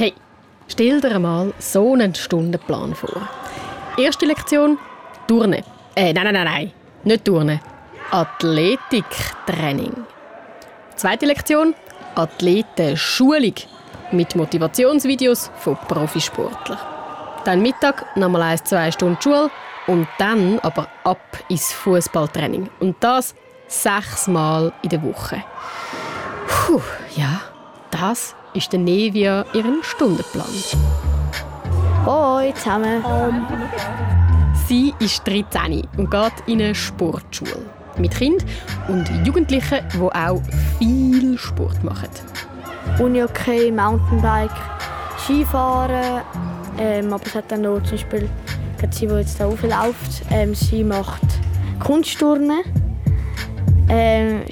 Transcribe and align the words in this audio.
Hey, 0.00 0.14
stell 0.66 0.98
dir 1.02 1.18
mal 1.18 1.52
so 1.58 1.92
einen 1.92 2.14
Stundenplan 2.14 2.94
vor. 2.94 3.28
Erste 3.98 4.24
Lektion, 4.24 4.78
Turnen. 5.28 5.62
Äh, 5.94 6.14
nein, 6.14 6.24
nein, 6.24 6.32
nein, 6.32 6.44
nein, 6.46 6.72
nicht 7.04 7.26
Turnen. 7.26 7.60
Athletiktraining. 8.10 9.92
Zweite 10.96 11.26
Lektion, 11.26 11.74
Athletenschulung 12.14 13.52
mit 14.10 14.34
Motivationsvideos 14.34 15.50
von 15.56 15.76
Profisportlern. 15.86 16.78
Dann 17.44 17.60
Mittag 17.60 18.16
nochmal 18.16 18.40
ein, 18.44 18.64
zwei 18.64 18.90
Stunden 18.90 19.20
Schule 19.20 19.50
und 19.86 20.08
dann 20.16 20.60
aber 20.60 20.88
ab 21.04 21.44
ins 21.50 21.74
Fußballtraining. 21.74 22.70
Und 22.80 22.96
das 23.00 23.34
sechsmal 23.68 24.72
in 24.80 24.88
der 24.88 25.02
Woche. 25.02 25.44
Puh, 26.46 26.80
ja, 27.16 27.42
das 27.90 28.34
ist 28.54 28.72
der 28.72 28.80
Nevia 28.80 29.44
ihren 29.52 29.82
Stundenplan. 29.82 30.46
Hoi 32.06 32.52
zusammen. 32.54 33.02
Sie 34.66 34.94
ist 35.00 35.26
13 35.26 35.86
und 35.96 36.10
geht 36.10 36.32
in 36.46 36.62
eine 36.62 36.74
Sportschule. 36.74 37.56
Mit 37.98 38.14
Kindern 38.16 38.46
und 38.88 39.08
Jugendlichen, 39.26 39.80
die 39.92 39.98
auch 39.98 40.40
viel 40.78 41.36
Sport 41.36 41.82
machen. 41.84 42.08
Unihockey, 42.98 43.70
Mountainbike, 43.70 44.50
Skifahren. 45.18 46.22
Ähm, 46.78 47.12
aber 47.12 47.26
es 47.26 47.34
hat 47.34 47.50
dann 47.50 47.62
noch 47.62 47.82
zum 47.82 47.92
Beispiel 47.92 48.28
sie, 48.92 49.06
die 49.06 49.14
jetzt 49.14 49.38
da 49.38 49.44
läuft, 49.46 50.22
ähm, 50.30 50.54
sie 50.54 50.82
macht 50.82 51.20
Kunstturnen, 51.78 52.62
ähm. 53.88 54.42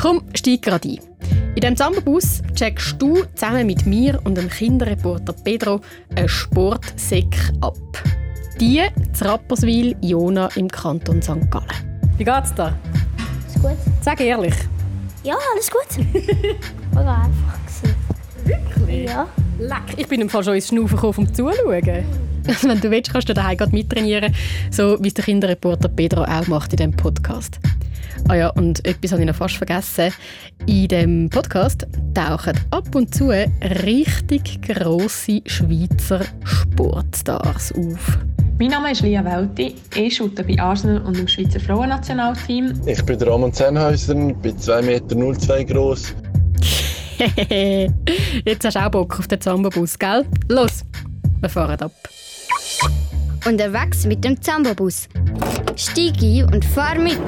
Komm, 0.00 0.22
steig 0.34 0.62
gerade 0.62 0.88
ein. 0.88 1.05
In 1.54 1.60
diesem 1.60 1.76
Samba-Bus 1.76 2.42
checkst 2.54 3.00
du 3.00 3.24
zusammen 3.34 3.66
mit 3.66 3.86
mir 3.86 4.20
und 4.24 4.36
dem 4.36 4.48
Kinderreporter 4.48 5.32
Pedro 5.32 5.80
einen 6.14 6.28
Sportsäck 6.28 7.34
ab. 7.60 7.76
Die 8.60 8.82
zu 9.12 9.24
Rapperswil, 9.24 9.96
Jona 10.00 10.48
im 10.56 10.68
Kanton 10.68 11.22
St. 11.22 11.50
Gallen. 11.50 12.00
Wie 12.18 12.24
geht's 12.24 12.54
dir? 12.54 12.74
Ist 13.46 13.62
gut? 13.62 13.76
Sag 14.00 14.20
ehrlich. 14.20 14.54
Ja, 15.22 15.34
alles 15.52 15.70
gut. 15.70 16.04
War 16.92 17.24
einfach. 17.24 17.58
Wirklich? 18.44 19.08
Ja. 19.08 19.26
Leck, 19.58 19.96
ich 19.96 20.06
bin 20.06 20.20
im 20.20 20.28
Fall 20.28 20.44
schon 20.44 20.54
ins 20.54 20.68
Schnaufen 20.68 20.96
gekommen, 20.96 21.14
um 21.18 21.26
zuzuschauen. 21.34 22.04
Wenn 22.62 22.80
du 22.80 22.90
willst, 22.90 23.12
kannst 23.12 23.28
du 23.28 23.34
daheim 23.34 23.58
mittrainieren, 23.72 24.34
so 24.70 24.96
wie 25.00 25.08
es 25.08 25.14
der 25.14 25.24
Kinderreporter 25.24 25.88
Pedro 25.88 26.22
auch 26.24 26.46
macht 26.46 26.72
in 26.72 26.76
diesem 26.76 26.92
Podcast. 26.92 27.58
Ah 28.28 28.34
ja, 28.34 28.48
und 28.50 28.84
etwas 28.86 29.12
habe 29.12 29.22
ich 29.22 29.28
noch 29.28 29.36
fast 29.36 29.56
vergessen. 29.56 30.12
In 30.66 30.88
diesem 30.88 31.30
Podcast 31.30 31.86
tauchen 32.14 32.58
ab 32.70 32.94
und 32.94 33.14
zu 33.14 33.28
richtig 33.28 34.62
grosse 34.62 35.42
Schweizer 35.46 36.20
Sportstars 36.44 37.72
auf. 37.72 38.18
Mein 38.58 38.68
Name 38.68 38.92
ist 38.92 39.02
Lia 39.02 39.22
Welti. 39.24 39.74
Ich 39.94 40.16
shoote 40.16 40.42
bei 40.42 40.58
Arsenal 40.58 41.02
und 41.02 41.18
im 41.18 41.28
Schweizer 41.28 41.60
Frauennationalteam. 41.60 42.80
Ich 42.86 43.02
bin 43.04 43.18
der 43.18 43.28
Roman 43.28 43.52
Zenhäuser, 43.52 44.14
bin 44.14 44.56
2,02 44.56 44.82
Meter 44.82 45.64
groß. 45.64 46.14
Jetzt 48.44 48.64
hast 48.64 48.76
du 48.76 48.80
auch 48.80 48.90
Bock 48.90 49.18
auf 49.18 49.28
den 49.28 49.40
Zambabus, 49.40 49.98
gell? 49.98 50.24
Los, 50.48 50.84
wir 51.40 51.48
fahren 51.48 51.80
ab. 51.80 51.92
Unterwegs 53.46 54.04
mit 54.06 54.24
dem 54.24 54.42
Zambabus. 54.42 55.08
Stieg 55.76 56.20
ein 56.20 56.52
und 56.52 56.64
fahr 56.64 56.98
mit. 56.98 57.20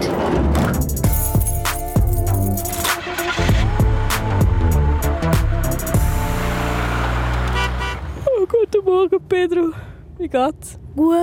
Oh, 8.26 8.46
guten 8.48 8.84
Morgen, 8.84 9.18
Pedro. 9.28 9.70
Wie 10.18 10.26
geht's? 10.26 10.80
Gut. 10.96 11.16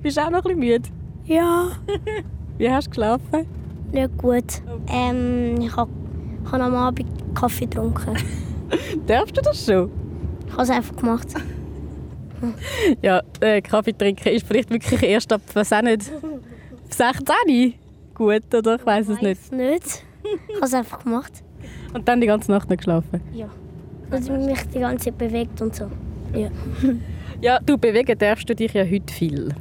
Bist 0.00 0.16
du 0.16 0.22
auch 0.22 0.30
noch 0.30 0.38
ein 0.46 0.58
bisschen 0.58 0.60
müde? 0.60 0.88
Ja. 1.26 1.72
Wie 2.56 2.70
hast 2.70 2.86
du 2.86 2.90
geschlafen? 2.92 3.46
Nicht 3.92 4.16
gut. 4.16 4.62
Ähm, 4.88 5.60
ich 5.60 5.76
habe 5.76 5.90
hab 6.50 6.60
am 6.62 6.74
Abend 6.74 7.06
Kaffee 7.34 7.66
getrunken. 7.66 8.16
Darfst 9.06 9.36
du 9.36 9.42
das 9.42 9.62
schon? 9.62 9.90
Ich 10.46 10.52
habe 10.52 10.62
es 10.62 10.70
einfach 10.70 10.96
gemacht. 10.96 11.34
Ja, 13.02 13.22
äh, 13.40 13.60
Kaffee 13.60 13.92
trinken 13.92 14.28
ist 14.28 14.46
vielleicht 14.46 14.70
wirklich 14.70 15.02
erst 15.02 15.32
ab, 15.32 15.40
was 15.54 15.72
auch 15.72 15.82
nicht, 15.82 16.10
16 16.90 17.74
gut, 18.14 18.54
oder? 18.54 18.76
Ich 18.76 18.86
weiß 18.86 19.08
es 19.08 19.20
nicht. 19.20 19.52
Nicht. 19.52 20.04
Ich 20.48 20.56
habe 20.56 20.66
es 20.66 20.74
einfach 20.74 21.02
gemacht. 21.02 21.32
Und 21.94 22.08
dann 22.08 22.20
die 22.20 22.26
ganze 22.26 22.50
Nacht 22.50 22.68
nicht 22.68 22.78
geschlafen? 22.78 23.20
Ja. 23.32 23.48
Also 24.10 24.32
mich 24.32 24.60
die 24.74 24.80
ganze 24.80 25.06
Zeit 25.06 25.18
bewegt 25.18 25.60
und 25.60 25.74
so. 25.74 25.90
Ja. 26.34 26.50
Ja, 27.42 27.60
du 27.60 27.76
bewegen 27.76 28.18
darfst 28.18 28.48
du 28.48 28.54
dich 28.54 28.72
ja 28.72 28.82
heute 28.82 29.12
viel. 29.12 29.54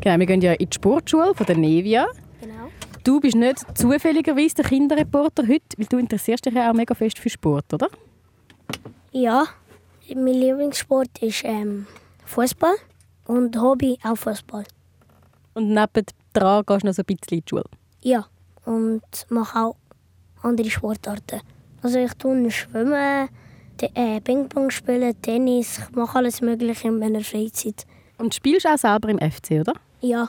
Genau, 0.00 0.18
wir 0.18 0.24
gehen 0.24 0.40
ja 0.40 0.52
in 0.54 0.70
die 0.70 0.74
Sportschule 0.74 1.34
von 1.34 1.44
der 1.44 1.58
Nevia. 1.58 2.06
Genau. 2.40 2.70
Du 3.04 3.20
bist 3.20 3.36
nicht 3.36 3.58
zufälligerweise 3.76 4.54
der 4.54 4.64
Kinderreporter 4.64 5.42
heute, 5.42 5.76
weil 5.76 5.86
du 5.86 5.98
interessierst 5.98 6.46
dich 6.46 6.54
ja 6.54 6.70
auch 6.70 6.74
mega 6.74 6.94
fest 6.94 7.18
für 7.18 7.28
Sport, 7.28 7.74
oder? 7.74 7.88
Ja. 9.12 9.44
Mein 10.12 10.34
Lieblingssport 10.34 11.22
ist 11.22 11.44
ähm, 11.44 11.86
Fußball 12.26 12.74
und 13.24 13.58
Hobby 13.58 13.98
auch 14.04 14.16
Fußball. 14.16 14.64
Und 15.54 15.68
nebendran 15.68 16.64
gehst 16.66 16.82
du 16.82 16.86
noch 16.86 16.94
so 16.94 17.02
ein 17.02 17.06
bisschen 17.06 17.38
in 17.38 17.40
die 17.40 17.44
Schule. 17.48 17.64
Ja. 18.02 18.26
Und 18.66 19.02
mache 19.30 19.58
auch 19.58 19.76
andere 20.42 20.68
Sportarten. 20.68 21.40
Also 21.82 21.98
ich 21.98 22.12
tue 22.14 22.50
schwimmen, 22.50 23.28
äh, 23.80 24.20
Ping-Pong 24.20 24.70
spielen, 24.70 25.20
Tennis. 25.22 25.78
Ich 25.78 25.96
mache 25.96 26.18
alles 26.18 26.42
Mögliche 26.42 26.88
in 26.88 26.98
meiner 26.98 27.22
Freizeit. 27.22 27.86
Und 28.18 28.32
du 28.32 28.36
spielst 28.36 28.66
auch 28.66 28.78
selber 28.78 29.08
im 29.08 29.18
FC, 29.18 29.60
oder? 29.60 29.74
Ja. 30.00 30.28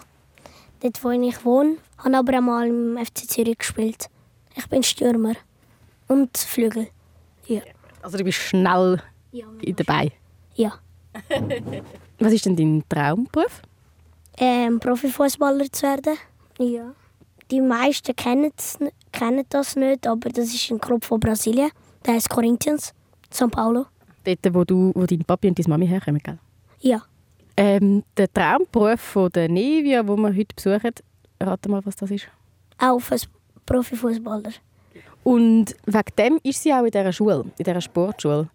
Dort, 0.79 1.03
wo 1.03 1.09
ich 1.11 1.45
wohne, 1.45 1.77
habe 1.97 2.17
aber 2.17 2.37
einmal 2.37 2.67
im 2.67 2.97
FC 2.97 3.29
Zürich 3.29 3.57
gespielt. 3.57 4.09
Ich 4.55 4.67
bin 4.69 4.83
Stürmer. 4.83 5.33
Und 6.07 6.37
Flügel. 6.37 6.87
Ja. 7.47 7.61
Also 8.01 8.17
du 8.17 8.23
bist 8.23 8.37
schnell 8.37 9.01
Ja. 9.35 9.47
dabei. 9.75 10.11
Ja. 10.55 10.73
Was 12.19 12.31
ist 12.33 12.45
denn 12.45 12.55
dein 12.55 12.83
Traumberuf? 12.87 13.61
Ähm, 14.37 14.79
Profifußballer 14.79 15.69
zu 15.71 15.83
werden. 15.83 16.17
Ja. 16.57 16.93
Die 17.51 17.61
meisten 17.61 18.15
kennen, 18.15 18.51
kennen 19.11 19.45
das 19.49 19.75
nicht, 19.75 20.07
aber 20.07 20.29
das 20.29 20.53
ist 20.53 20.71
ein 20.71 20.79
Club 20.79 21.03
von 21.03 21.19
Brasilien. 21.19 21.69
Der 22.05 22.13
heißt 22.13 22.29
Corinthians, 22.29 22.93
São 23.31 23.49
Paulo. 23.49 23.87
Dort, 24.23 24.53
wo, 24.53 24.63
du, 24.63 24.91
wo 24.95 25.05
dein 25.05 25.23
Papi 25.25 25.49
und 25.49 25.59
deine 25.59 25.69
Mami 25.69 25.87
herkommen, 25.87 26.21
gell? 26.23 26.39
Ja. 26.79 27.03
Ähm, 27.57 28.03
der 28.15 28.31
Traumberuf 28.31 29.01
von 29.01 29.29
der 29.31 29.49
Nevia, 29.49 30.01
den 30.01 30.21
wir 30.21 30.35
heute 30.35 30.55
besuchen, 30.55 30.91
rate 31.41 31.69
mal, 31.69 31.85
was 31.85 31.95
das 31.97 32.11
ist. 32.11 32.27
Auch 32.77 33.01
als 33.11 33.27
Profifußballer. 33.65 34.51
Und 35.23 35.75
wegen 35.85 36.15
dem 36.17 36.39
ist 36.43 36.63
sie 36.63 36.73
auch 36.73 36.83
in 36.83 36.91
dieser 36.91 37.11
Schule, 37.11 37.45
in 37.57 37.63
dieser 37.63 37.81
Sportschule. 37.81 38.47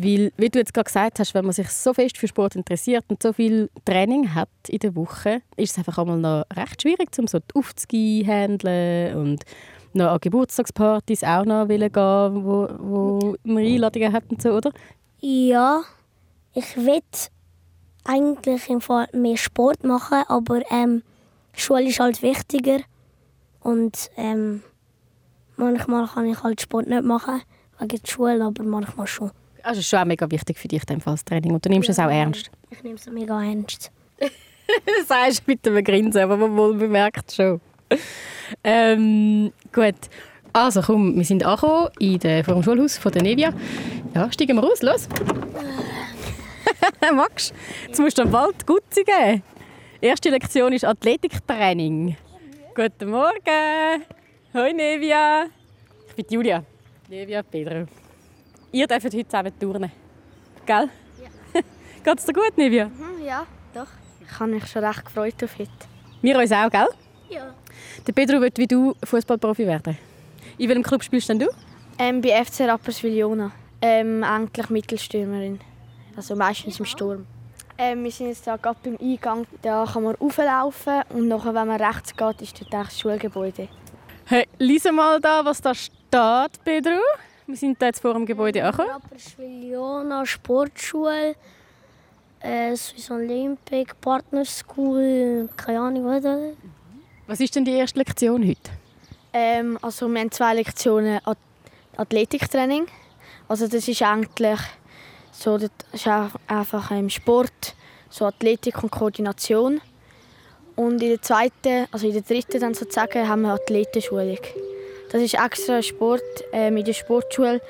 Weil, 0.00 0.32
wie 0.36 0.48
du 0.48 0.60
jetzt 0.60 0.72
gerade 0.72 0.84
gesagt 0.84 1.18
hast, 1.18 1.34
wenn 1.34 1.44
man 1.44 1.52
sich 1.52 1.68
so 1.70 1.92
fest 1.92 2.18
für 2.18 2.28
Sport 2.28 2.54
interessiert 2.54 3.04
und 3.08 3.20
so 3.20 3.32
viel 3.32 3.68
Training 3.84 4.32
hat 4.32 4.48
in 4.68 4.78
der 4.78 4.94
Woche, 4.94 5.42
ist 5.56 5.72
es 5.72 5.78
einfach 5.78 5.98
einmal 5.98 6.18
noch 6.18 6.44
recht 6.54 6.80
schwierig, 6.80 7.08
um 7.18 7.26
so 7.26 7.40
Aufzugi 7.52 8.22
handeln 8.24 9.16
und 9.16 9.42
noch 9.94 10.12
an 10.12 10.18
Geburtstagspartys 10.20 11.24
auch 11.24 11.44
noch 11.44 11.68
wollen 11.68 11.92
gehen, 11.92 12.44
wo, 12.44 12.68
wo 12.78 13.36
man 13.42 13.64
Einladungen 13.64 14.12
hat 14.12 14.22
und 14.30 14.40
so, 14.40 14.50
oder? 14.50 14.70
Ja, 15.18 15.82
ich 16.54 16.76
will 16.76 17.02
eigentlich 18.04 18.70
im 18.70 18.80
Fall 18.80 19.08
mehr 19.12 19.36
Sport 19.36 19.82
machen, 19.82 20.22
aber 20.28 20.60
ähm, 20.70 21.02
Schule 21.54 21.88
ist 21.88 21.98
halt 21.98 22.22
wichtiger. 22.22 22.78
Und 23.60 24.10
ähm, 24.16 24.62
manchmal 25.56 26.06
kann 26.06 26.26
ich 26.26 26.40
halt 26.40 26.60
Sport 26.60 26.86
nicht 26.86 27.02
machen, 27.02 27.42
wegen 27.80 28.00
der 28.00 28.08
Schule, 28.08 28.44
aber 28.44 28.62
manchmal 28.62 29.08
schon. 29.08 29.32
Also 29.68 29.80
ist 29.80 29.88
schon 29.90 29.98
auch 29.98 30.06
mega 30.06 30.30
wichtig 30.30 30.56
für 30.56 30.66
dich, 30.66 30.80
in 30.88 30.98
das 31.04 31.24
Training. 31.26 31.52
Und 31.52 31.62
du 31.62 31.68
nimmst 31.68 31.90
es 31.90 31.98
auch 31.98 32.08
ernst. 32.08 32.50
Ich 32.70 32.82
nehme 32.82 32.94
es 32.94 33.04
mega 33.04 33.44
ernst. 33.44 33.90
Das 34.18 34.30
sagst 35.08 35.40
du 35.40 35.50
mit 35.50 35.68
einem 35.68 35.84
Grinsen, 35.84 36.22
aber 36.22 36.38
man 36.38 36.56
wohl 36.56 36.72
bemerkt 36.72 37.32
schon. 37.32 37.60
Ähm, 38.64 39.52
gut. 39.70 39.94
Also 40.54 40.80
komm, 40.80 41.14
wir 41.16 41.24
sind 41.26 41.44
angekommen 41.44 41.90
in 41.98 42.18
der, 42.18 42.44
vor 42.44 42.54
dem 42.54 42.62
Schulhaus 42.62 42.96
von 42.96 43.12
der 43.12 43.22
Nevia. 43.22 43.52
Ja, 44.14 44.32
steigen 44.32 44.56
wir 44.56 44.64
raus, 44.64 44.80
los. 44.80 45.06
Max, 47.14 47.52
jetzt 47.86 48.00
musst 48.00 48.16
du 48.16 48.22
am 48.22 48.32
Wald 48.32 48.66
Gutzi 48.66 49.04
geben. 49.04 49.42
Erste 50.00 50.30
Lektion 50.30 50.72
ist 50.72 50.86
Athletiktraining. 50.86 52.16
Guten 52.74 53.10
Morgen. 53.10 54.02
Hoi 54.54 54.72
Nevia. 54.72 55.44
Ich 56.08 56.14
bin 56.14 56.24
Julia. 56.30 56.64
Nevia, 57.10 57.42
Pedro. 57.42 57.86
Ihr 58.70 58.86
dürft 58.86 59.06
heute 59.06 59.24
zusammen 59.26 59.58
turnen. 59.58 59.90
Gell? 60.66 60.88
Ja. 61.22 61.60
Geht's 62.04 62.26
dir 62.26 62.32
gut, 62.34 62.56
Nevia? 62.56 62.90
Ja, 63.24 63.46
doch. 63.72 63.86
Ich 64.20 64.38
habe 64.38 64.50
mich 64.50 64.66
schon 64.66 64.84
recht 64.84 65.06
gefreut 65.06 65.42
auf 65.42 65.58
heute. 65.58 65.70
Wir 66.20 66.38
uns 66.38 66.52
auch, 66.52 66.70
gell? 66.70 66.88
Ja. 67.30 67.54
Der 68.06 68.12
Pedro 68.12 68.40
wird 68.40 68.58
wie 68.58 68.66
du 68.66 68.94
Fußballprofi 69.04 69.66
werden. 69.66 69.96
In 70.58 70.68
welchem 70.68 70.82
Club 70.82 71.02
spielst 71.02 71.30
denn 71.30 71.38
du? 71.38 71.46
Ähm, 71.98 72.20
bei 72.20 72.44
FC 72.44 72.60
Rapperswil 72.68 73.16
Jona. 73.16 73.52
Ähm, 73.80 74.22
eigentlich 74.22 74.68
Mittelstürmerin. 74.68 75.60
Also 76.14 76.36
meistens 76.36 76.78
im 76.78 76.84
Sturm. 76.84 77.26
Ähm, 77.78 78.04
wir 78.04 78.10
sind 78.10 78.28
jetzt 78.28 78.46
da 78.46 78.56
gerade 78.56 78.78
beim 78.82 78.98
Eingang. 79.00 79.46
Da 79.62 79.86
kann 79.90 80.02
man 80.02 80.14
rauflaufen 80.16 81.02
und 81.10 81.28
nachher, 81.28 81.54
wenn 81.54 81.68
man 81.68 81.80
rechts 81.80 82.14
geht, 82.14 82.42
ist 82.42 82.60
dort 82.60 82.72
das 82.72 83.00
Schulgebäude. 83.00 83.68
Hey, 84.26 84.46
lies 84.58 84.84
mal 84.92 85.20
da, 85.20 85.42
was 85.42 85.60
da 85.62 85.74
steht, 85.74 86.64
Pedro. 86.64 87.00
Wir 87.48 87.56
sind 87.56 87.80
da 87.80 87.86
jetzt 87.86 88.00
vor 88.00 88.12
dem 88.12 88.26
Gebäude 88.26 88.62
angekommen. 88.62 88.90
Rapperswil-Jona 88.90 90.26
Sportschule, 90.26 91.34
äh, 92.40 92.76
Swiss 92.76 93.10
Olympic, 93.10 93.94
Partner 94.02 94.44
School, 94.44 95.48
keine 95.56 95.80
Ahnung, 95.80 96.04
was 96.04 96.24
Was 97.26 97.40
ist 97.40 97.56
denn 97.56 97.64
die 97.64 97.72
erste 97.72 98.00
Lektion 98.00 98.46
heute? 98.46 98.70
Ähm, 99.32 99.78
also 99.80 100.08
wir 100.08 100.20
haben 100.20 100.30
zwei 100.30 100.56
Lektionen 100.56 101.20
At 101.24 101.38
Athletiktraining. 101.96 102.86
Also 103.48 103.66
das 103.66 103.88
ist 103.88 104.02
eigentlich 104.02 104.60
so, 105.32 105.56
das 105.56 105.70
ist 105.94 106.06
einfach 106.46 106.90
im 106.90 107.08
Sport, 107.08 107.74
so 108.10 108.26
Athletik 108.26 108.82
und 108.82 108.90
Koordination. 108.90 109.80
Und 110.76 111.02
in 111.02 111.08
der 111.08 111.22
zweiten, 111.22 111.86
also 111.90 112.06
in 112.06 112.12
der 112.12 112.22
dritten 112.22 112.60
dann 112.60 112.74
sozusagen, 112.74 113.26
haben 113.26 113.40
wir 113.40 113.54
Athletenschulung. 113.54 114.36
Das 115.10 115.22
ist 115.22 115.34
extra 115.34 115.76
ein 115.76 115.82
Sport 115.82 116.22
äh, 116.52 116.70
mit 116.70 116.86
der 116.86 116.92
Sportschule, 116.92 117.60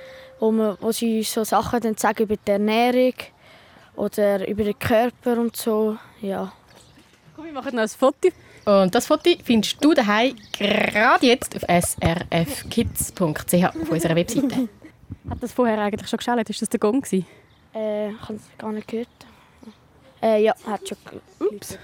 wo, 0.41 0.51
wir, 0.51 0.77
wo 0.81 0.93
sie 0.93 1.23
so 1.23 1.45
Sachen 1.45 1.81
dann 1.81 1.97
sagen 1.97 2.25
über 2.25 2.37
die 2.37 2.51
Ernährung 2.51 3.15
oder 3.97 4.47
über 4.49 4.65
den 4.65 4.79
Körper 4.79 5.39
und 5.39 5.57
so. 5.57 5.97
Ja. 6.21 6.53
Komm, 7.37 7.47
wir 7.47 7.53
machen 7.53 7.77
noch 7.77 7.83
ein 7.83 7.89
Foto. 7.89 8.29
Und 8.65 8.95
das 8.95 9.07
Foto 9.07 9.31
findest 9.45 9.83
du 9.83 9.95
daheim 9.95 10.37
gerade 10.53 11.27
jetzt 11.27 11.57
auf 11.57 11.63
srfkids.ch 11.63 13.65
auf 13.65 13.91
unserer 13.91 14.17
Webseite. 14.17 14.69
Hat 15.31 15.43
das 15.43 15.53
vorher 15.53 15.79
eigentlich 15.79 16.09
schon 16.09 16.19
geschaut? 16.19 16.51
Ist 16.51 16.63
das 16.63 16.69
der 16.69 16.81
Gong? 16.81 17.05
Äh, 17.75 18.11
ich 18.11 18.21
habe 18.21 18.35
es 18.35 18.43
gar 18.59 18.73
nicht 18.73 18.89
gehört. 18.89 19.09
Äh, 20.23 20.43
ja, 20.43 20.55
hat 20.67 20.89
schon 20.89 20.99
Ups. 21.39 21.79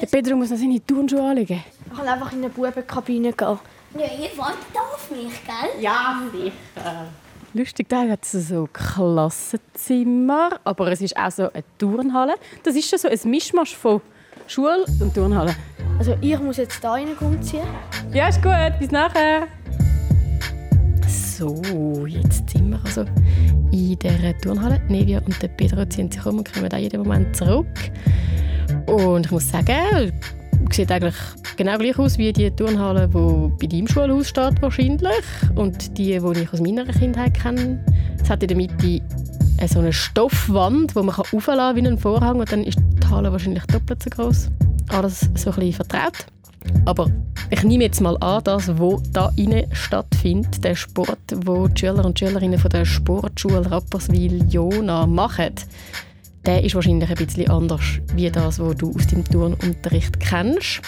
Der 0.00 0.06
Pedro 0.06 0.36
muss 0.36 0.50
noch 0.50 0.58
seine 0.58 0.84
Turnschuhe 0.84 1.22
anlegen. 1.22 1.62
Ich 1.90 1.96
kann 1.96 2.06
einfach 2.06 2.32
in 2.32 2.38
eine 2.38 2.48
Bubenkabine 2.48 3.32
gehen. 3.32 3.58
Ja, 3.94 4.04
ihr 4.04 4.38
wartet 4.38 4.76
auf 4.76 5.10
mich, 5.10 5.44
gell? 5.44 5.82
Ja, 5.82 6.22
sicher. 6.32 7.06
Lustig, 7.52 7.88
da 7.88 8.08
hat 8.08 8.22
es 8.22 8.48
so 8.48 8.68
Klassenzimmer, 8.72 10.50
aber 10.62 10.92
es 10.92 11.00
ist 11.00 11.16
auch 11.16 11.32
so 11.32 11.52
eine 11.52 11.64
Turnhalle. 11.78 12.34
Das 12.62 12.76
ist 12.76 12.88
schon 12.88 12.98
so 13.00 13.08
ein 13.08 13.18
Mischmasch 13.28 13.74
von 13.74 14.00
Schule 14.46 14.84
und 15.00 15.12
Turnhalle. 15.14 15.56
Also 15.98 16.16
ich 16.20 16.38
muss 16.38 16.58
jetzt 16.58 16.82
da 16.82 16.92
rein 16.92 17.08
umziehen. 17.18 17.66
Ja, 18.12 18.28
ist 18.28 18.40
gut. 18.40 18.78
Bis 18.78 18.92
nachher. 18.92 19.48
So, 21.08 22.06
jetzt 22.06 22.50
sind 22.50 22.70
wir 22.70 22.80
also 22.84 23.02
in 23.72 23.98
dieser 23.98 24.38
Turnhalle. 24.38 24.80
Nevia 24.88 25.20
und 25.20 25.42
der 25.42 25.48
Pedro 25.48 25.84
ziehen 25.86 26.10
sich 26.10 26.24
um 26.24 26.38
und 26.38 26.52
kommen 26.52 26.72
auch 26.72 26.78
jeden 26.78 27.02
Moment 27.02 27.34
zurück. 27.34 27.66
Und 28.90 29.26
ich 29.26 29.30
muss 29.30 29.48
sagen, 29.48 30.12
sieht 30.70 30.90
eigentlich 30.90 31.14
genau 31.56 31.78
gleich 31.78 31.96
aus 31.96 32.18
wie 32.18 32.32
die 32.32 32.50
Turnhalle, 32.50 33.06
die 33.06 33.52
bei 33.60 33.66
deinem 33.68 33.86
Schulhaus 33.86 34.28
steht 34.28 34.60
wahrscheinlich. 34.60 35.24
Und 35.54 35.96
die, 35.96 36.18
die 36.18 36.40
ich 36.40 36.52
aus 36.52 36.60
meiner 36.60 36.84
Kindheit 36.86 37.34
kenne. 37.34 37.84
Es 38.20 38.28
hat 38.28 38.42
in 38.42 38.48
der 38.48 38.56
Mitte 38.56 39.00
so 39.68 39.78
eine 39.78 39.92
Stoffwand, 39.92 40.96
die 40.96 41.02
man 41.02 41.14
aufladen 41.14 41.56
kann 41.56 41.76
wie 41.76 41.86
einen 41.86 41.98
Vorhang. 41.98 42.40
Und 42.40 42.50
dann 42.50 42.64
ist 42.64 42.78
die 42.78 43.06
Halle 43.06 43.30
wahrscheinlich 43.30 43.64
doppelt 43.66 44.02
so 44.02 44.10
groß. 44.10 44.50
Alles 44.88 45.20
so 45.36 45.50
ein 45.50 45.56
bisschen 45.56 45.72
vertraut. 45.72 46.26
Aber 46.84 47.08
ich 47.50 47.62
nehme 47.62 47.84
jetzt 47.84 48.00
mal 48.00 48.16
an, 48.18 48.42
dass 48.42 48.76
wo 48.76 49.00
da 49.12 49.30
innen 49.36 49.64
stattfindet, 49.72 50.64
der 50.64 50.74
Sport, 50.74 51.18
wo 51.44 51.68
die 51.68 51.80
Schüler 51.80 52.04
und 52.04 52.18
Schülerinnen 52.18 52.58
von 52.58 52.70
der 52.70 52.84
Sportschule 52.84 53.70
Rapperswil-Jona 53.70 55.06
machen, 55.06 55.54
der 56.46 56.64
ist 56.64 56.74
wahrscheinlich 56.74 57.10
ein 57.10 57.26
bisschen 57.26 57.50
anders 57.50 58.00
wie 58.14 58.30
das, 58.30 58.58
was 58.58 58.76
du 58.76 58.94
aus 58.94 59.06
dem 59.08 59.24
Turnunterricht 59.24 60.18
kennst. 60.20 60.80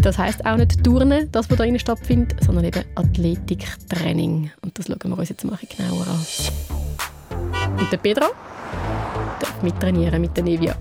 Das 0.00 0.18
heißt 0.18 0.44
auch 0.44 0.56
nicht 0.56 0.82
Turnen, 0.82 1.30
das, 1.30 1.50
was 1.50 1.58
da 1.58 1.64
innen 1.64 1.78
stattfindet, 1.78 2.36
sondern 2.44 2.64
eben 2.64 2.84
Athletiktraining. 2.94 4.50
Und 4.62 4.78
das 4.78 4.86
schauen 4.86 4.98
wir 5.04 5.18
uns 5.18 5.28
jetzt 5.28 5.44
mal 5.44 5.52
ein 5.52 5.58
bisschen 5.60 5.86
genauer 5.86 6.06
an. 6.06 7.78
Und 7.78 7.92
der 7.92 7.96
Pedro 7.98 8.26
darf 9.40 9.62
mittrainieren 9.62 10.20
mit 10.20 10.36
der 10.36 10.44
Nevia. 10.44 10.74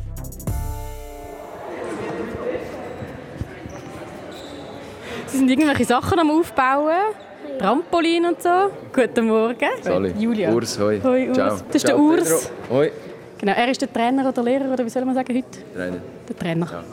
Sie 5.28 5.38
sind 5.38 5.50
irgendwelche 5.50 5.86
Sachen 5.86 6.20
am 6.20 6.30
Aufbauen. 6.32 7.14
Trampolin 7.60 8.26
und 8.26 8.42
so. 8.42 8.72
Guten 8.94 9.28
Morgen. 9.28 9.70
Sali. 9.82 10.14
Julia. 10.20 10.52
Urs, 10.52 10.80
hoi. 10.80 11.00
Hoi, 11.04 11.28
Urs. 11.28 11.38
Ciao. 11.38 11.50
Das 11.50 11.76
ist 11.76 11.86
Ciao, 11.86 11.98
der 11.98 12.00
Urs. 12.00 12.50
Pedro. 12.68 12.76
Hoi. 12.76 12.92
Genau, 13.42 13.54
er 13.54 13.70
ist 13.70 13.82
der 13.82 13.92
Trainer 13.92 14.30
oder 14.30 14.44
Lehrer, 14.44 14.72
oder 14.72 14.86
wie 14.86 14.90
soll 14.90 15.04
man 15.04 15.16
sagen 15.16 15.36
heute? 15.36 15.74
Trainer. 15.74 15.98
Der 16.30 16.38
Trainer. 16.38 16.68
Ja. 16.72 16.84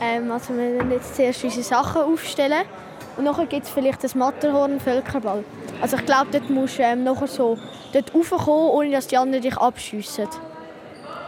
Ähm, 0.00 0.32
also 0.32 0.54
wir 0.54 0.72
werden 0.72 0.90
jetzt 0.90 1.14
zuerst 1.14 1.44
unsere 1.44 1.62
Sachen 1.62 2.00
aufstellen 2.00 2.62
und 3.18 3.24
nachher 3.24 3.44
gibt 3.44 3.66
es 3.66 3.70
vielleicht 3.70 4.02
das 4.02 4.14
Matterhorn 4.14 4.80
Völkerball. 4.80 5.44
Also 5.82 5.98
ich 5.98 6.06
glaube, 6.06 6.28
dort 6.32 6.48
musst 6.48 6.78
du 6.78 6.82
ähm, 6.82 7.04
nachher 7.04 7.26
so 7.26 7.58
dort 7.92 8.14
raufkommen, 8.14 8.70
ohne 8.70 8.90
dass 8.90 9.06
die 9.06 9.18
anderen 9.18 9.42
dich 9.42 9.54
abschiessen. 9.58 10.28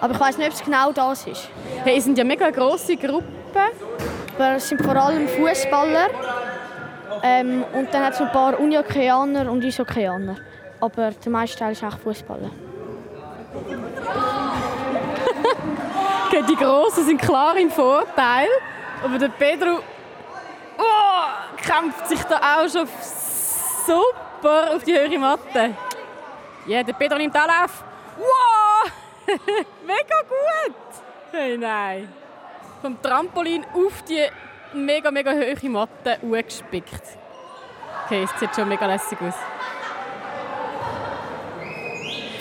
Aber 0.00 0.14
ich 0.14 0.20
weiß 0.20 0.38
nicht, 0.38 0.48
ob 0.48 0.54
es 0.54 0.64
genau 0.64 0.92
das 0.92 1.26
ist. 1.26 1.50
Hey, 1.84 1.98
es 1.98 2.04
sind 2.04 2.16
ja 2.16 2.24
mega 2.24 2.48
grosse 2.48 2.96
Gruppen. 2.96 3.26
Aber 4.36 4.56
es 4.56 4.66
sind 4.66 4.82
vor 4.82 4.96
allem 4.96 5.28
Fußballer 5.28 6.08
ähm, 7.22 7.64
und 7.74 7.92
dann 7.92 8.02
hat 8.02 8.14
es 8.14 8.20
ein 8.22 8.32
paar 8.32 8.58
Uniokeaner 8.58 9.50
und 9.50 9.62
Isokeaner. 9.62 10.36
Aber 10.80 11.10
der 11.10 11.32
meiste 11.32 11.58
Teil 11.58 11.72
ist 11.72 11.84
auch 11.84 11.98
Fußballer. 11.98 12.50
Die 16.48 16.56
Grossen 16.56 17.04
sind 17.06 17.20
klar 17.20 17.56
im 17.56 17.70
Vorteil. 17.70 18.48
Aber 19.02 19.18
der 19.18 19.28
Pedro 19.28 19.80
oh, 20.78 21.62
kämpft 21.62 22.08
sich 22.08 22.22
da 22.24 22.36
auch 22.36 22.68
schon 22.68 22.88
super 23.86 24.74
auf 24.74 24.82
die 24.84 24.94
höhere 24.94 25.18
Matte. 25.18 25.74
Ja, 26.66 26.82
der 26.82 26.94
Pedro 26.94 27.18
nimmt 27.18 27.36
Anlauf. 27.36 27.84
Wow! 28.16 28.90
mega 29.86 30.20
gut! 30.28 30.74
Hey, 31.30 31.58
nein. 31.58 32.08
Vom 32.80 33.00
Trampolin 33.00 33.64
auf 33.74 34.02
die 34.02 34.24
mega, 34.72 35.10
mega 35.10 35.32
hohe 35.32 35.70
Matte 35.70 36.18
gespickt. 36.22 37.02
Okay, 38.04 38.24
es 38.24 38.40
sieht 38.40 38.54
schon 38.54 38.68
mega 38.68 38.86
lässig 38.86 39.18
aus. 39.20 39.34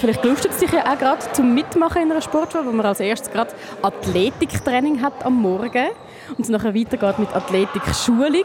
Vielleicht 0.03 0.25
lustet 0.25 0.51
es 0.51 0.57
dich 0.57 0.69
ja 0.69 0.81
auch 0.81 0.99
gerade 0.99 1.31
zum 1.31 1.53
Mitmachen 1.53 2.01
in 2.01 2.11
einer 2.11 2.21
Sportschule, 2.21 2.65
wo 2.65 2.73
man 2.73 2.85
als 2.85 2.99
erstes 2.99 3.31
gerade 3.31 3.53
Athletiktraining 3.81 5.01
hat 5.01 5.25
am 5.25 5.41
Morgen 5.41 5.91
und 6.27 6.41
es 6.41 6.49
nachher 6.49 6.75
weitergeht 6.75 7.19
mit 7.19 7.33
Athletikschulung. 7.33 8.43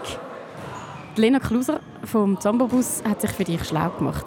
Die 1.16 1.20
Lena 1.20 1.40
Kluser 1.40 1.80
vom 2.04 2.40
Zambobus 2.40 3.02
hat 3.02 3.22
sich 3.22 3.32
für 3.32 3.42
dich 3.42 3.64
schlau 3.64 3.90
gemacht, 3.90 4.24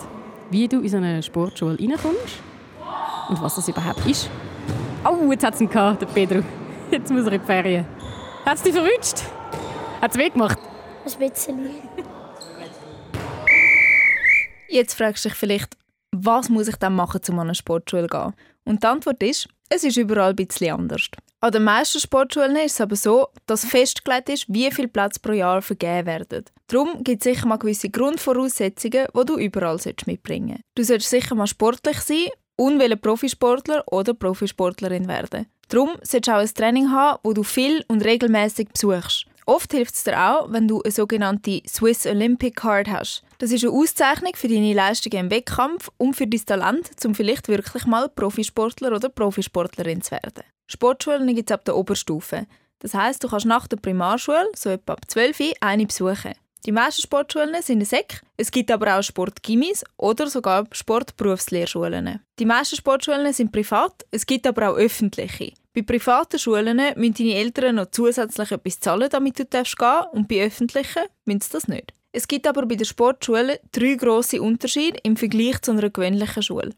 wie 0.49 0.67
du 0.67 0.81
in 0.81 0.89
so 0.89 0.97
eine 0.97 1.23
Sportschule 1.23 1.79
reinkommst 1.79 2.41
und 3.29 3.41
was 3.41 3.55
das 3.55 3.69
überhaupt 3.69 4.05
ist. 4.05 4.29
Oh, 5.05 5.31
jetzt 5.31 5.45
hat 5.45 5.53
es 5.53 5.61
ihn 5.61 5.69
gehabt, 5.69 6.01
der 6.01 6.07
Pedro. 6.07 6.41
Jetzt 6.91 7.13
muss 7.13 7.25
er 7.27 7.31
in 7.31 7.39
die 7.39 7.47
Ferien. 7.47 7.85
Hat 8.45 8.57
es 8.57 8.63
dich 8.63 8.73
verwünscht? 8.73 9.23
Hat 10.01 10.11
es 10.11 10.17
weh 10.17 10.29
gemacht? 10.29 10.59
Ein 11.05 11.29
bisschen. 11.29 11.69
Jetzt 14.67 14.95
fragst 14.95 15.23
du 15.23 15.29
dich 15.29 15.37
vielleicht, 15.37 15.77
was 16.11 16.49
muss 16.49 16.67
ich 16.67 16.75
dann 16.75 16.95
machen, 16.95 17.21
um 17.29 17.39
an 17.39 17.47
eine 17.47 17.55
Sportschule 17.55 18.07
zu 18.07 18.17
gehen? 18.17 18.33
Und 18.65 18.83
die 18.83 18.87
Antwort 18.87 19.23
ist, 19.23 19.47
es 19.69 19.83
ist 19.83 19.97
überall 19.97 20.31
ein 20.31 20.35
bisschen 20.35 20.73
anders. 20.73 21.09
An 21.39 21.51
den 21.51 21.63
meisten 21.63 21.99
Sportschulen 21.99 22.55
ist 22.57 22.73
es 22.73 22.81
aber 22.81 22.95
so, 22.95 23.29
dass 23.47 23.65
festgelegt 23.65 24.29
ist, 24.29 24.45
wie 24.47 24.69
viele 24.69 24.89
Plätze 24.89 25.19
pro 25.19 25.31
Jahr 25.31 25.61
vergeben 25.61 26.05
werden. 26.05 26.45
Darum 26.67 27.03
gibt 27.03 27.25
es 27.25 27.33
sicher 27.33 27.47
mal 27.47 27.57
gewisse 27.57 27.89
Grundvoraussetzungen, 27.89 29.07
die 29.17 29.25
du 29.25 29.37
überall 29.37 29.79
mitbringen 30.05 30.47
solltest. 30.49 30.75
Du 30.75 30.83
solltest 30.83 31.09
sicher 31.09 31.35
mal 31.35 31.47
sportlich 31.47 31.99
sein 32.01 32.27
und 32.57 33.01
Profisportler 33.01 33.83
oder 33.91 34.13
Profisportlerin 34.13 35.07
werden. 35.07 35.47
Darum 35.69 35.91
solltest 36.03 36.27
du 36.27 36.31
auch 36.31 36.41
ein 36.41 36.53
Training 36.53 36.91
haben, 36.91 37.19
wo 37.23 37.33
du 37.33 37.41
viel 37.43 37.83
und 37.87 38.03
regelmäßig 38.03 38.69
besuchst. 38.69 39.25
Oft 39.45 39.71
hilft 39.71 39.95
es 39.95 40.03
dir 40.03 40.19
auch, 40.19 40.51
wenn 40.51 40.67
du 40.67 40.81
eine 40.81 40.91
sogenannte 40.91 41.61
Swiss 41.67 42.05
Olympic 42.05 42.55
Card 42.55 42.89
hast. 42.89 43.23
Das 43.39 43.51
ist 43.51 43.63
eine 43.63 43.73
Auszeichnung 43.73 44.33
für 44.35 44.47
deine 44.47 44.73
Leistungen 44.73 45.25
im 45.25 45.31
Wettkampf 45.31 45.89
und 45.97 46.15
für 46.15 46.27
dein 46.27 46.45
Talent, 46.45 46.89
um 47.05 47.15
vielleicht 47.15 47.47
wirklich 47.47 47.85
mal 47.85 48.09
Profisportler 48.09 48.91
oder 48.93 49.09
Profisportlerin 49.09 50.01
zu 50.01 50.11
werden. 50.11 50.43
Sportschulen 50.67 51.35
gibt 51.35 51.49
es 51.49 51.53
ab 51.53 51.65
der 51.65 51.75
Oberstufe. 51.75 52.45
Das 52.79 52.93
heißt, 52.93 53.23
du 53.23 53.27
kannst 53.27 53.45
nach 53.45 53.67
der 53.67 53.77
Primarschule, 53.77 54.49
so 54.55 54.69
etwa 54.69 54.93
ab 54.93 55.01
12 55.07 55.39
Uhr, 55.39 55.53
eine 55.59 55.85
besuchen. 55.85 56.33
Die 56.65 56.71
meisten 56.71 57.01
Sportschulen 57.01 57.59
sind 57.63 57.77
eine 57.77 57.85
Sek, 57.85 58.21
es 58.37 58.51
gibt 58.51 58.69
aber 58.69 58.97
auch 58.97 59.01
Sportgimmis 59.01 59.83
oder 59.97 60.27
sogar 60.27 60.67
Sportberufslehrschulen. 60.71 62.19
Die 62.37 62.45
meisten 62.45 62.75
Sportschulen 62.75 63.33
sind 63.33 63.51
privat, 63.51 64.05
es 64.11 64.27
gibt 64.27 64.45
aber 64.45 64.69
auch 64.69 64.75
öffentliche. 64.75 65.53
Bei 65.73 65.83
privaten 65.83 66.37
Schulen 66.37 66.81
müssen 66.97 67.13
deine 67.13 67.35
Eltern 67.35 67.75
noch 67.75 67.91
zusätzlich 67.91 68.51
etwas 68.51 68.79
zahlen, 68.81 69.09
damit 69.09 69.39
du 69.39 69.45
gehen 69.45 69.49
darfst, 69.51 69.77
und 70.11 70.27
bei 70.27 70.43
öffentlichen 70.43 71.03
müssen 71.23 71.41
sie 71.41 71.49
das 71.51 71.69
nicht. 71.69 71.93
Es 72.11 72.27
gibt 72.27 72.45
aber 72.45 72.65
bei 72.65 72.75
der 72.75 72.83
Sportschule 72.83 73.61
drei 73.71 73.95
grosse 73.95 74.41
Unterschiede 74.41 74.99
im 75.03 75.15
Vergleich 75.15 75.61
zu 75.61 75.71
einer 75.71 75.89
gewöhnlichen 75.89 76.43
Schule. 76.43 76.71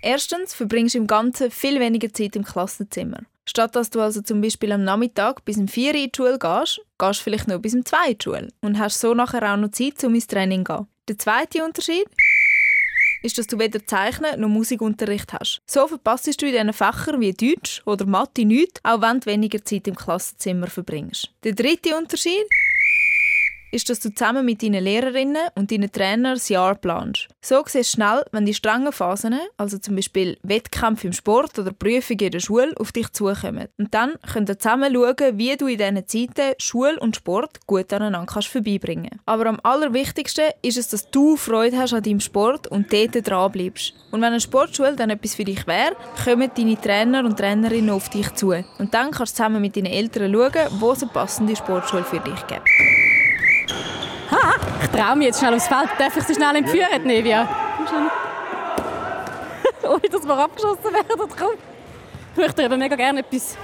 Erstens 0.00 0.54
verbringst 0.54 0.94
du 0.94 0.98
im 0.98 1.08
Ganzen 1.08 1.50
viel 1.50 1.80
weniger 1.80 2.12
Zeit 2.12 2.36
im 2.36 2.44
Klassenzimmer. 2.44 3.22
Statt 3.48 3.74
dass 3.74 3.90
du 3.90 4.00
also 4.00 4.22
zum 4.22 4.40
Beispiel 4.40 4.70
am 4.70 4.84
Nachmittag 4.84 5.44
bis 5.44 5.56
um 5.56 5.66
4 5.66 5.94
Uhr 5.94 6.00
in 6.00 6.10
die 6.10 6.16
Schule 6.16 6.38
gehst, 6.38 6.80
gehst 6.98 7.20
du 7.20 7.24
vielleicht 7.24 7.48
noch 7.48 7.58
bis 7.58 7.74
um 7.74 7.84
2 7.84 7.96
Uhr 7.96 8.06
in 8.06 8.16
die 8.16 8.22
Schule 8.22 8.48
und 8.60 8.78
hast 8.78 9.00
so 9.00 9.12
nachher 9.14 9.52
auch 9.52 9.56
noch 9.56 9.72
Zeit, 9.72 10.04
um 10.04 10.14
ins 10.14 10.28
Training 10.28 10.64
zu 10.64 10.72
gehen. 10.72 10.86
Der 11.08 11.18
zweite 11.18 11.64
Unterschied 11.64 12.06
ist, 13.22 13.38
dass 13.38 13.46
du 13.46 13.58
weder 13.58 13.84
Zeichnen 13.86 14.40
noch 14.40 14.48
Musikunterricht 14.48 15.32
hast. 15.32 15.60
So 15.66 15.86
verpasst 15.86 16.40
du 16.40 16.46
in 16.46 16.52
diesen 16.52 16.72
Fächern 16.72 17.20
wie 17.20 17.32
Deutsch 17.32 17.82
oder 17.86 18.06
Mathe 18.06 18.44
nichts, 18.44 18.80
auch 18.84 19.00
wenn 19.00 19.20
du 19.20 19.26
weniger 19.26 19.64
Zeit 19.64 19.88
im 19.88 19.96
Klassenzimmer 19.96 20.66
verbringst. 20.66 21.30
Der 21.44 21.52
dritte 21.52 21.96
Unterschied 21.96 22.46
ist, 23.70 23.90
dass 23.90 24.00
du 24.00 24.12
zusammen 24.12 24.44
mit 24.44 24.62
deinen 24.62 24.82
Lehrerinnen 24.82 25.48
und 25.54 25.70
deinen 25.70 25.90
Trainern 25.90 26.34
das 26.34 26.48
Jahr 26.48 26.74
planst. 26.74 27.28
So 27.40 27.62
siehst 27.66 27.94
du 27.94 27.96
schnell, 27.96 28.24
wenn 28.32 28.46
die 28.46 28.54
strengen 28.54 28.92
Phasen, 28.92 29.38
also 29.56 29.78
zum 29.78 29.96
Beispiel 29.96 30.38
Wettkämpfe 30.42 31.06
im 31.06 31.12
Sport 31.12 31.58
oder 31.58 31.72
Prüfungen 31.72 32.20
in 32.20 32.30
der 32.30 32.40
Schule, 32.40 32.72
auf 32.78 32.92
dich 32.92 33.12
zukommen. 33.12 33.68
Und 33.78 33.94
dann 33.94 34.14
könnt 34.32 34.48
ihr 34.48 34.58
zusammen 34.58 34.92
schauen, 34.92 35.38
wie 35.38 35.56
du 35.56 35.66
in 35.66 35.78
diesen 35.78 36.06
Zeiten 36.06 36.54
Schule 36.58 36.98
und 37.00 37.16
Sport 37.16 37.66
gut 37.66 37.92
aneinander 37.92 38.32
kannst 38.32 38.48
vorbeibringen 38.48 39.20
Aber 39.26 39.46
am 39.46 39.60
allerwichtigsten 39.62 40.46
ist 40.62 40.78
es, 40.78 40.88
dass 40.88 41.10
du 41.10 41.36
Freude 41.36 41.78
hast 41.78 41.94
an 41.94 42.02
deinem 42.02 42.20
Sport 42.20 42.66
und 42.68 42.92
dort 42.92 43.26
dran 43.26 43.52
bleibst. 43.52 43.94
Und 44.10 44.20
wenn 44.20 44.28
eine 44.28 44.40
Sportschule 44.40 44.96
dann 44.96 45.10
etwas 45.10 45.34
für 45.34 45.44
dich 45.44 45.66
wäre, 45.66 45.96
kommen 46.24 46.50
deine 46.56 46.80
Trainer 46.80 47.24
und 47.24 47.38
Trainerinnen 47.38 47.90
auf 47.90 48.08
dich 48.08 48.32
zu. 48.34 48.52
Und 48.78 48.94
dann 48.94 49.10
kannst 49.10 49.32
du 49.32 49.36
zusammen 49.36 49.60
mit 49.60 49.76
deinen 49.76 49.86
Eltern 49.86 50.32
schauen, 50.32 50.80
wo 50.80 50.92
es 50.92 51.02
eine 51.02 51.12
passende 51.12 51.56
Sportschule 51.56 52.04
für 52.04 52.20
dich 52.20 52.46
gibt. 52.46 53.05
Ha, 54.30 54.54
ich 54.82 54.88
traue 54.88 55.16
mich 55.16 55.26
jetzt 55.28 55.38
schnell 55.38 55.54
aufs 55.54 55.68
Feld. 55.68 55.88
Darf 55.98 56.16
ich 56.16 56.24
sie 56.24 56.34
schnell 56.34 56.56
entführen, 56.56 57.02
Nevia? 57.04 57.48
Ohne 59.82 60.00
dass 60.00 60.26
wir 60.26 60.36
abgeschossen 60.36 60.84
werden. 60.84 61.30
Komm. 61.38 61.52
Ich 62.32 62.36
möchte 62.36 62.62
dir 62.62 62.66
aber 62.66 62.76
mega 62.76 62.96
gerne 62.96 63.20
etwas 63.20 63.56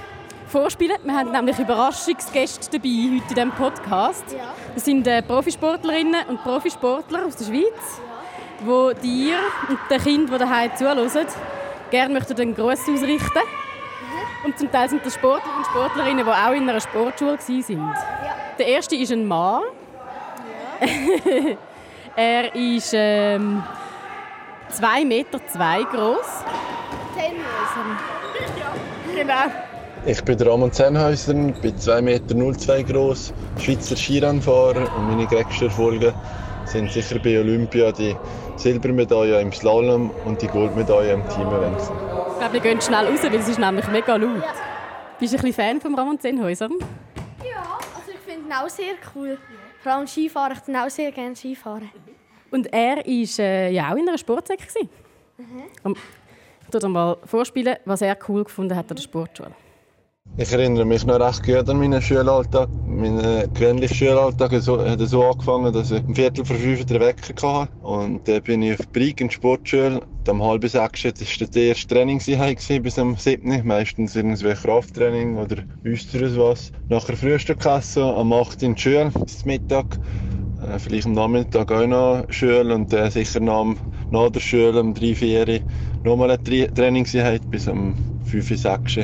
vorspielen. 0.47 0.97
Wir 1.03 1.13
haben 1.13 1.31
nämlich 1.31 1.59
Überraschungsgäste 1.59 2.77
dabei 2.77 2.89
heute 2.89 3.15
in 3.15 3.27
diesem 3.27 3.51
Podcast. 3.51 4.23
Das 4.73 4.85
sind 4.85 5.05
äh, 5.07 5.21
Profisportlerinnen 5.21 6.27
und 6.27 6.43
Profisportler 6.43 7.25
aus 7.25 7.35
der 7.35 7.45
Schweiz, 7.45 7.99
die 8.61 9.01
dir 9.01 9.37
und 9.69 9.79
den 9.89 10.01
Kindern, 10.01 10.33
die 10.33 10.37
daheim 10.39 10.75
zuhören, 10.75 11.27
gerne 11.91 12.13
möchten 12.13 12.39
einen 12.39 12.55
Gruß 12.55 12.81
ausrichten. 12.81 13.41
Und 14.43 14.57
zum 14.59 14.71
Teil 14.71 14.89
sind 14.89 15.05
das 15.05 15.13
Sportler 15.15 15.57
und 15.57 15.65
Sportlerinnen, 15.65 16.25
die 16.25 16.31
auch 16.31 16.51
in 16.51 16.69
einer 16.69 16.79
Sportschule 16.79 17.37
waren. 17.37 17.95
Der 18.59 18.67
erste 18.67 18.95
ist 18.95 19.11
ein 19.11 19.27
Mann. 19.27 19.61
er 22.15 22.55
ist 22.55 22.93
ähm, 22.95 23.63
2,2 24.71 25.05
Meter 25.05 25.39
zwei 25.47 25.83
groß. 25.83 26.43
Genau. 29.15 29.33
Ich 30.05 30.23
bin 30.23 30.37
der 30.37 30.47
Ramon 30.47 30.71
Zenhäuser, 30.71 31.33
bin 31.33 31.75
2,02 31.75 32.01
Meter 32.01 32.83
groß, 32.83 33.33
Schweizer 33.59 33.95
Skirennfahrer 33.95 34.93
und 34.97 35.07
meine 35.07 35.25
größten 35.27 35.67
Erfolge 35.67 36.13
sind 36.65 36.91
sicher 36.91 37.19
bei 37.19 37.39
Olympia 37.39 37.91
die 37.91 38.15
Silbermedaille 38.57 39.39
im 39.39 39.51
Slalom 39.51 40.11
und 40.25 40.41
die 40.41 40.47
Goldmedaille 40.47 41.13
im 41.13 41.29
Team-Event. 41.29 41.77
Ich 41.79 42.39
glaube, 42.39 42.53
wir 42.53 42.59
gehen 42.59 42.81
schnell 42.81 43.05
raus, 43.07 43.19
weil 43.21 43.35
es 43.35 43.47
ist 43.47 43.59
nämlich 43.59 43.87
mega 43.87 44.15
laut. 44.15 44.41
Ja. 44.41 44.53
Bist 45.19 45.33
du 45.33 45.37
ein 45.37 45.43
bisschen 45.43 45.53
Fan 45.63 45.81
von 45.81 45.95
Ramon 45.95 46.19
Zenhäuser? 46.19 46.69
Ja, 47.39 47.77
also 47.95 48.11
ich 48.11 48.19
finde 48.19 48.47
ihn 48.47 48.53
auch 48.53 48.69
sehr 48.69 48.95
cool. 49.15 49.37
Vor 49.83 49.91
allem 49.91 50.07
Skifahren, 50.07 50.53
ich 50.53 50.75
auch 50.77 50.89
sehr 50.89 51.11
gerne 51.11 51.35
Skifahren. 51.35 51.89
Und 52.51 52.71
er 52.71 52.97
war 52.97 53.39
äh, 53.39 53.69
ja 53.69 53.91
auch 53.91 53.97
in 53.97 54.07
einer 54.07 54.17
Sportsäcke. 54.17 54.63
Mhm. 55.37 55.95
Ich 56.61 56.79
dir 56.79 56.87
mal 56.87 57.17
vorspielen, 57.25 57.75
was 57.83 58.01
er 58.01 58.17
cool 58.29 58.45
gefunden 58.45 58.73
hat 58.77 58.89
an 58.89 58.95
der 58.95 59.03
Sportschule. 59.03 59.51
Ich 60.35 60.51
erinnere 60.51 60.83
mich 60.83 61.05
noch 61.05 61.19
recht 61.19 61.43
gut 61.43 61.69
an 61.69 61.77
meinen 61.77 62.01
Schulalltag. 62.01 62.67
Mein 62.85 63.19
äh, 63.19 63.47
gewöhnlicher 63.53 63.93
Schulalltag 63.93 64.51
hat 64.53 64.63
so, 64.63 64.79
angefangen, 64.79 65.71
dass 65.71 65.91
ich 65.91 66.03
um 66.07 66.15
Viertel 66.15 66.43
vor 66.43 66.55
fünf 66.55 66.83
den 66.85 66.99
Wecker 67.01 67.61
hatte. 67.61 67.71
Und 67.81 68.27
dann 68.27 68.41
bin 68.41 68.63
ich 68.63 68.79
auf 68.79 68.91
Brig 68.91 69.21
in 69.21 69.27
die 69.27 69.35
Sportschule. 69.35 70.01
Und 70.01 70.29
um 70.29 70.41
halb 70.41 70.67
sechs 70.67 71.03
war 71.05 71.11
das 71.11 71.55
erste 71.55 71.87
Trainingseinheit 71.87 72.65
bis 72.81 72.97
am 72.97 73.15
siebten. 73.15 73.61
Meistens 73.67 74.15
irgendwie 74.15 74.55
Krafttraining 74.55 75.37
oder 75.37 75.57
wüsste 75.83 76.19
was. 76.35 76.71
Nachher 76.87 77.15
Frühstück 77.15 77.63
essen, 77.67 78.01
am 78.01 78.33
8 78.33 78.63
in 78.63 78.73
die 78.73 78.81
Schule, 78.81 79.11
bis 79.11 79.45
Mittag. 79.45 79.99
Äh, 80.67 80.79
vielleicht 80.79 81.05
am 81.05 81.13
Nachmittag 81.13 81.71
auch 81.71 81.85
noch 81.85 82.25
Schule 82.29 82.73
und 82.73 82.91
äh, 82.91 83.11
sicher 83.11 83.39
nach, 83.39 83.75
nach 84.09 84.31
der 84.31 84.39
Schule 84.39 84.79
um 84.79 84.95
3, 84.95 85.13
4 85.13 85.61
nochmal 86.01 86.31
eine 86.31 86.73
Trainingseinheit 86.73 87.47
bis 87.51 87.67
am 87.67 87.95
5, 88.23 88.47
6 88.47 88.97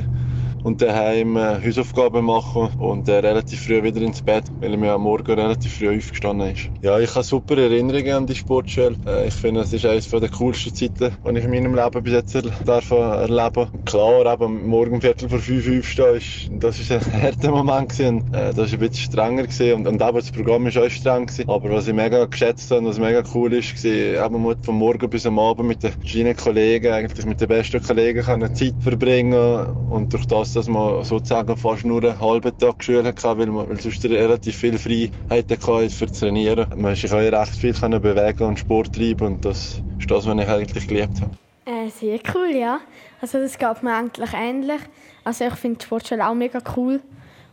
und 0.63 0.81
daheim 0.81 1.37
äh, 1.37 1.59
Hausaufgaben 1.65 2.25
machen 2.25 2.69
und 2.77 3.07
äh, 3.07 3.19
relativ 3.19 3.61
früh 3.61 3.83
wieder 3.83 4.01
ins 4.01 4.21
Bett, 4.21 4.45
weil 4.59 4.77
mir 4.77 4.93
am 4.93 5.03
Morgen 5.03 5.31
relativ 5.33 5.73
früh 5.73 5.97
aufgestanden 5.97 6.51
ist. 6.51 6.69
Ja, 6.81 6.99
ich 6.99 7.13
habe 7.15 7.23
super 7.23 7.57
Erinnerungen 7.57 8.13
an 8.13 8.27
die 8.27 8.35
Sportschule. 8.35 8.95
Äh, 9.05 9.27
ich 9.27 9.33
finde, 9.33 9.61
es 9.61 9.73
ist 9.73 9.85
eines 9.85 10.09
der 10.09 10.29
coolsten 10.29 10.73
Zeiten, 10.73 11.13
die 11.25 11.37
ich 11.37 11.45
in 11.45 11.51
meinem 11.51 11.75
Leben 11.75 12.03
bis 12.03 12.13
jetzt 12.13 12.37
darf 12.65 12.91
erleben 12.91 13.69
Klar, 13.85 14.33
eben 14.33 14.67
morgen 14.67 15.01
Viertel 15.01 15.29
vor 15.29 15.39
fünf 15.39 15.67
aufstehen, 15.79 16.15
ist, 16.15 16.49
das 16.51 16.79
ist 16.79 16.91
ein 16.91 17.01
harter 17.21 17.51
Moment 17.51 17.89
gewesen. 17.89 18.23
Äh, 18.33 18.53
das 18.53 18.57
war 18.57 18.63
ein 18.65 18.79
bisschen 18.79 18.93
strenger 18.95 19.43
gewesen 19.43 19.73
und, 19.73 19.87
und 19.87 20.01
eben 20.01 20.17
das 20.17 20.31
Programm 20.31 20.65
war 20.65 20.83
auch 20.83 20.89
streng 20.89 21.25
gewesen. 21.25 21.49
Aber 21.49 21.69
was 21.69 21.87
ich 21.87 21.93
mega 21.93 22.25
geschätzt 22.25 22.69
habe 22.71 22.81
und 22.81 22.87
was 22.87 22.99
mega 22.99 23.23
cool 23.33 23.53
ist, 23.53 23.83
war, 23.83 24.25
eben 24.25 24.55
von 24.61 24.75
morgen 24.75 25.09
bis 25.09 25.25
am 25.25 25.39
Abend 25.39 25.67
mit 25.67 25.83
den 25.83 26.35
Kollegen, 26.35 26.91
eigentlich 26.91 27.25
mit 27.25 27.39
den 27.41 27.47
besten 27.47 27.81
Kollegen 27.81 28.23
Zeit 28.53 28.75
verbringen 28.79 29.65
und 29.89 30.13
durch 30.13 30.25
das 30.25 30.48
dass 30.53 30.67
man 30.67 31.03
sozusagen 31.03 31.55
fast 31.57 31.85
nur 31.85 32.03
einen 32.03 32.19
halben 32.19 32.57
Tag 32.57 32.83
Schule 32.83 33.03
hatte, 33.03 33.37
weil 33.37 33.47
man 33.47 33.75
sonst 33.77 34.03
relativ 34.05 34.55
viel 34.55 34.77
Freiheit 34.77 35.49
hatte 35.51 35.89
für 35.89 36.05
das 36.07 36.19
Trainieren. 36.19 36.67
Man 36.75 36.95
sich 36.95 37.11
auch 37.11 37.17
recht 37.17 37.55
viel 37.55 37.73
bewegen 37.73 38.43
und 38.43 38.59
Sport 38.59 38.95
treiben 38.95 39.27
und 39.27 39.45
das 39.45 39.81
ist 39.99 40.09
das, 40.09 40.25
was 40.25 40.37
ich 40.37 40.49
eigentlich 40.49 40.87
geliebt 40.87 41.21
habe. 41.21 41.31
Äh, 41.65 41.89
sehr 41.89 42.19
cool, 42.33 42.55
ja. 42.55 42.79
Also 43.21 43.37
das 43.39 43.57
geht 43.57 43.83
mir 43.83 43.95
eigentlich 43.95 44.33
ähnlich. 44.33 44.81
Also 45.23 45.45
ich 45.45 45.53
finde 45.53 45.83
Sportschule 45.83 46.27
auch 46.27 46.33
mega 46.33 46.59
cool. 46.75 47.01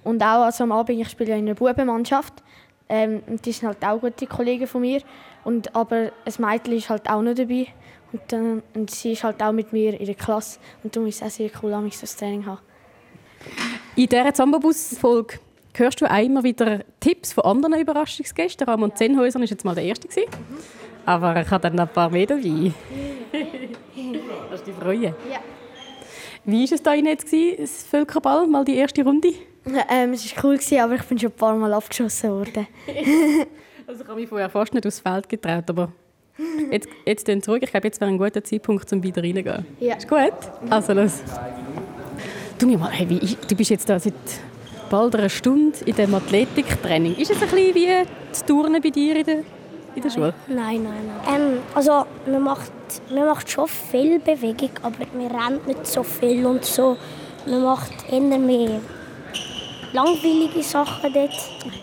Und 0.04 0.22
auch 0.22 0.44
also 0.44 0.64
am 0.64 0.72
Abend, 0.72 0.98
ich 0.98 1.08
spiele 1.08 1.30
ja 1.30 1.36
in 1.36 1.46
einer 1.46 1.54
Bubenmannschaft. 1.54 2.42
Ähm, 2.88 3.22
und 3.26 3.44
die 3.44 3.52
sind 3.52 3.68
halt 3.68 3.84
auch 3.84 4.00
gute 4.00 4.26
Kollegen 4.26 4.66
von 4.66 4.80
mir. 4.80 5.02
Und, 5.44 5.74
aber 5.74 6.12
ein 6.24 6.32
Mädchen 6.38 6.74
ist 6.74 6.88
halt 6.88 7.10
auch 7.10 7.20
noch 7.20 7.34
dabei. 7.34 7.66
Und, 8.12 8.22
dann, 8.28 8.62
und 8.74 8.90
sie 8.90 9.12
ist 9.12 9.24
halt 9.24 9.42
auch 9.42 9.52
mit 9.52 9.72
mir 9.72 9.98
in 9.98 10.06
der 10.06 10.14
Klasse. 10.14 10.60
Und 10.82 10.94
darum 10.94 11.08
ist 11.08 11.16
es 11.16 11.22
auch 11.22 11.30
sehr 11.30 11.50
cool, 11.62 11.72
dass 11.72 11.84
ich 11.84 12.00
das 12.00 12.16
Training 12.16 12.46
habe. 12.46 12.60
In 13.96 14.08
dieser 14.08 14.34
Zambobus-Folge 14.34 15.38
hörst 15.74 16.00
du 16.00 16.06
auch 16.06 16.22
immer 16.22 16.42
wieder 16.42 16.80
Tipps 17.00 17.32
von 17.32 17.44
anderen 17.44 17.80
Überraschungsgästen. 17.80 18.66
Ramon 18.66 18.94
Zenhäuser 18.94 19.38
war 19.38 19.46
jetzt 19.46 19.64
mal 19.64 19.74
der 19.74 19.84
Erste. 19.84 20.08
Aber 21.04 21.40
ich 21.40 21.50
habe 21.50 21.62
dann 21.62 21.78
ein 21.78 21.88
paar 21.88 22.10
mehr 22.10 22.26
dabei. 22.26 22.72
Hast 24.50 24.66
du 24.66 24.70
dich 24.70 24.74
freuen? 24.80 25.02
Ja. 25.02 25.40
Wie 26.44 26.64
war 26.64 26.72
es 26.72 26.82
da 26.82 26.94
jetzt, 26.94 27.32
das 27.32 27.82
Völkerball, 27.84 28.46
mal 28.46 28.64
die 28.64 28.76
erste 28.76 29.02
Runde? 29.02 29.32
Ähm, 29.90 30.12
es 30.12 30.36
war 30.36 30.44
cool, 30.44 30.58
aber 30.80 30.94
ich 30.94 31.02
bin 31.02 31.18
schon 31.18 31.30
ein 31.30 31.36
paar 31.36 31.56
Mal 31.56 31.72
abgeschossen 31.72 32.30
worden. 32.30 32.68
also 33.86 34.02
ich 34.02 34.08
habe 34.08 34.20
mich 34.20 34.28
vorher 34.28 34.48
fast 34.48 34.72
nicht 34.72 34.86
aufs 34.86 35.00
Feld 35.00 35.28
getraut, 35.28 35.64
aber 35.68 35.90
jetzt, 36.70 36.88
jetzt 37.04 37.26
zurück. 37.44 37.62
Ich 37.64 37.70
glaube, 37.70 37.88
jetzt 37.88 38.00
wäre 38.00 38.10
ein 38.10 38.18
guter 38.18 38.44
Zeitpunkt, 38.44 38.92
um 38.92 39.02
wieder 39.02 39.22
reingehen. 39.22 39.66
Ja. 39.80 39.96
Ist 39.96 40.08
gut? 40.08 40.32
Also 40.70 40.92
los. 40.92 41.22
Du 42.58 42.66
mir 42.66 42.78
mal, 42.78 42.90
hey, 42.90 43.08
wie, 43.08 43.18
du 43.18 43.54
bist 43.54 43.70
jetzt 43.70 43.88
da 43.88 44.00
seit 44.00 44.14
bald 44.88 45.14
einer 45.14 45.28
Stunde 45.28 45.76
in 45.84 45.94
dem 45.94 46.14
Athletiktraining. 46.14 47.16
Ist 47.16 47.30
es 47.30 47.42
ein 47.42 47.48
bisschen 47.48 47.74
wie 47.74 47.88
das 48.30 48.44
Turnen 48.46 48.80
bei 48.80 48.88
dir 48.88 49.16
in 49.16 49.26
der, 49.26 49.38
in 49.94 50.02
der 50.02 50.10
Schule? 50.10 50.34
Nein, 50.46 50.82
nein, 50.82 50.94
nein. 51.24 51.40
Ähm, 51.40 51.58
also 51.74 52.06
man 52.26 52.42
macht, 52.42 52.72
man 53.10 53.26
macht 53.26 53.50
schon 53.50 53.68
viel 53.68 54.18
Bewegung, 54.20 54.70
aber 54.82 55.04
man 55.12 55.26
rennt 55.26 55.66
nicht 55.66 55.86
so 55.86 56.02
viel 56.02 56.46
und 56.46 56.64
so. 56.64 56.96
Man 57.46 57.62
macht 57.62 57.92
eher 58.10 58.20
mehr 58.20 58.80
langweilige 59.92 60.62
Sachen 60.62 61.12
dort. 61.12 61.34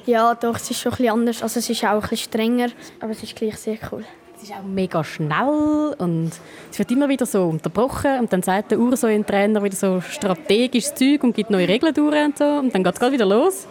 Ja, 0.07 0.33
doch, 0.33 0.55
es 0.55 0.71
ist 0.71 0.79
schon 0.79 0.93
ein 0.93 0.97
bisschen 0.97 1.13
anders. 1.13 1.43
Also 1.43 1.59
es 1.59 1.69
ist 1.69 1.83
auch 1.83 1.89
ein 1.89 1.99
bisschen 2.01 2.17
strenger, 2.17 2.69
aber 2.99 3.11
es 3.11 3.21
ist 3.21 3.35
gleich 3.35 3.57
sehr 3.57 3.77
cool. 3.91 4.05
Es 4.43 4.49
ist 4.49 4.55
auch 4.57 4.63
mega 4.63 5.05
schnell 5.05 5.95
und 5.99 6.31
es 6.69 6.77
wird 6.77 6.91
immer 6.91 7.07
wieder 7.07 7.25
so 7.25 7.45
unterbrochen 7.45 8.19
und 8.19 8.33
dann 8.33 8.43
sagt 8.43 8.71
der 8.71 8.79
Ur 8.79 8.97
so 8.97 9.07
ein 9.07 9.25
Trainer 9.25 9.63
wieder 9.63 9.77
so 9.77 10.01
strategisches 10.01 10.93
Zeug 10.95 11.23
und 11.23 11.33
gibt 11.33 11.49
neue 11.49 11.65
Regeln 11.65 11.93
durch 11.93 12.25
und 12.25 12.37
so 12.37 12.43
und 12.43 12.75
dann 12.75 12.83
geht 12.83 12.93
es 12.93 12.99
gerade 12.99 13.13
wieder 13.13 13.25
los. 13.25 13.67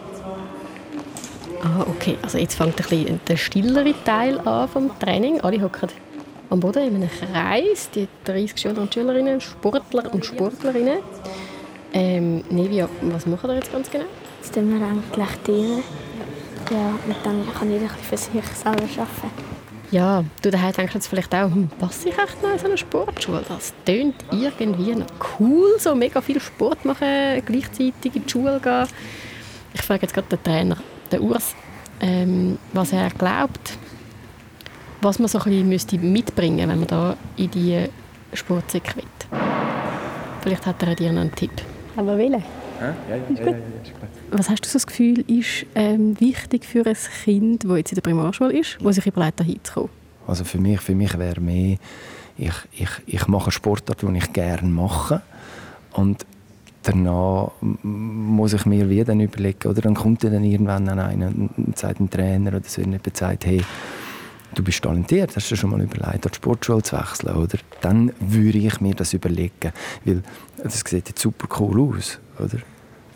Ah, 1.61 1.85
okay. 1.87 2.17
Also 2.23 2.39
jetzt 2.39 2.55
fängt 2.55 2.81
ein 2.81 2.89
bisschen 2.89 3.19
der 3.27 3.37
stillere 3.37 3.93
Teil 4.03 4.39
an 4.39 4.67
vom 4.67 4.97
Training. 4.97 5.41
Alle 5.41 5.61
hocken 5.61 5.89
am 6.49 6.59
Boden 6.59 6.87
in 6.87 6.95
einem 6.95 7.09
Kreis, 7.11 7.91
die 7.93 8.07
30 8.23 8.59
Schüler 8.59 8.81
und 8.81 8.91
Schülerinnen, 8.91 9.41
Sportler 9.41 10.11
und 10.11 10.25
Sportlerinnen. 10.25 10.99
Ähm, 11.93 12.43
Nevia, 12.49 12.89
was 13.03 13.27
machen 13.27 13.47
wir 13.47 13.57
jetzt 13.57 13.71
ganz 13.71 13.91
genau? 13.91 14.05
Jetzt 14.41 14.55
tun 14.55 14.73
wir 14.73 14.87
eigentlich 14.87 15.37
Tiere. 15.43 15.83
Ja, 16.71 16.97
und 17.05 17.15
dann 17.23 17.45
kann 17.53 17.69
jeder 17.69 17.89
für 17.89 18.17
sich 18.17 18.31
selber 18.55 18.81
arbeiten. 18.81 19.52
Ja, 19.93 20.23
du 20.41 20.49
daheim 20.49 20.73
denkst 20.73 20.95
jetzt 20.95 21.05
vielleicht 21.05 21.35
auch, 21.35 21.51
hm, 21.51 21.69
passe 21.77 22.09
ich 22.09 22.17
echt 22.17 22.41
noch 22.41 22.51
in 22.51 22.57
so 22.57 22.65
eine 22.65 22.79
Sportschule? 22.79 23.43
Das 23.47 23.75
tönt 23.85 24.15
irgendwie 24.31 24.95
noch 24.95 25.05
cool, 25.39 25.75
so 25.77 25.93
mega 25.93 26.19
viel 26.19 26.39
Sport 26.39 26.83
machen, 26.83 27.43
gleichzeitig 27.45 28.15
in 28.15 28.25
die 28.25 28.29
Schule 28.29 28.59
gehen. 28.59 28.87
Ich 29.75 29.83
frage 29.83 30.01
jetzt 30.01 30.15
gerade 30.15 30.27
den 30.29 30.43
Trainer, 30.43 30.77
den 31.11 31.19
Urs, 31.19 31.53
ähm, 32.01 32.57
was 32.73 32.91
er 32.91 33.11
glaubt, 33.11 33.77
was 35.01 35.19
man 35.19 35.27
so 35.27 35.37
ein 35.37 35.43
bisschen 35.43 35.69
müsste 35.69 35.99
mitbringen 35.99 36.69
wenn 36.69 36.79
man 36.79 36.87
da 36.87 37.15
in 37.37 37.51
die 37.51 37.85
Sportsäcke 38.33 38.95
will. 38.95 39.03
Vielleicht 40.41 40.65
hat 40.65 40.81
er 40.81 40.95
dir 40.95 41.11
noch 41.11 41.21
einen 41.21 41.35
Tipp. 41.35 41.51
Aber 41.95 42.17
wählen. 42.17 42.43
Ja, 42.83 43.15
ja, 43.15 43.51
ja. 43.51 43.57
Was 44.31 44.49
hast 44.49 44.65
du 44.65 44.69
so 44.69 44.73
das 44.73 44.87
Gefühl, 44.87 45.19
ist 45.29 45.65
ähm, 45.75 46.19
wichtig 46.19 46.65
für 46.65 46.85
ein 46.85 46.97
Kind, 47.23 47.63
das 47.63 47.77
jetzt 47.77 47.91
in 47.91 47.95
der 47.95 48.01
Primarschule 48.01 48.57
ist, 48.59 48.77
das 48.81 48.95
sich 48.95 49.05
überlegt, 49.05 49.39
da 49.39 49.43
hinzukommen? 49.43 49.89
Also 50.27 50.43
für 50.43 50.57
mich, 50.57 50.81
für 50.81 50.95
mich 50.95 51.17
wäre 51.17 51.39
mehr, 51.39 51.77
ich, 52.37 52.53
ich, 52.71 52.89
ich 53.05 53.27
mache 53.27 53.45
eine 53.45 53.51
Sportart, 53.51 54.01
die 54.01 54.17
ich 54.17 54.33
gerne 54.33 54.67
mache 54.67 55.21
und 55.93 56.25
danach 56.81 57.51
muss 57.61 58.53
ich 58.53 58.65
mir 58.65 58.89
wie 58.89 59.03
dann 59.03 59.21
überlegen, 59.21 59.69
oder 59.69 59.81
dann 59.81 59.93
kommt 59.93 60.23
dann 60.23 60.43
irgendwann 60.43 60.89
an 60.89 60.99
einen 60.99 61.49
und 61.55 61.77
sagt 61.77 61.99
ein 61.99 62.09
Trainer 62.09 62.55
oder 62.55 62.67
so, 62.67 62.81
jemand 62.81 63.15
sagt, 63.15 63.45
hey, 63.45 63.63
du 64.55 64.63
bist 64.63 64.83
talentiert, 64.83 65.35
hast 65.35 65.49
du 65.51 65.55
schon 65.55 65.69
mal 65.69 65.81
überlegt, 65.81 66.25
an 66.25 66.31
die 66.31 66.35
Sportschule 66.35 66.81
zu 66.83 66.97
wechseln, 66.97 67.35
oder? 67.35 67.57
Dann 67.81 68.11
würde 68.19 68.57
ich 68.57 68.81
mir 68.81 68.95
das 68.95 69.13
überlegen, 69.13 69.71
weil 70.05 70.23
das 70.61 70.79
sieht 70.79 71.07
jetzt 71.07 71.19
super 71.19 71.47
cool 71.59 71.95
aus, 71.95 72.19
oder? 72.39 72.59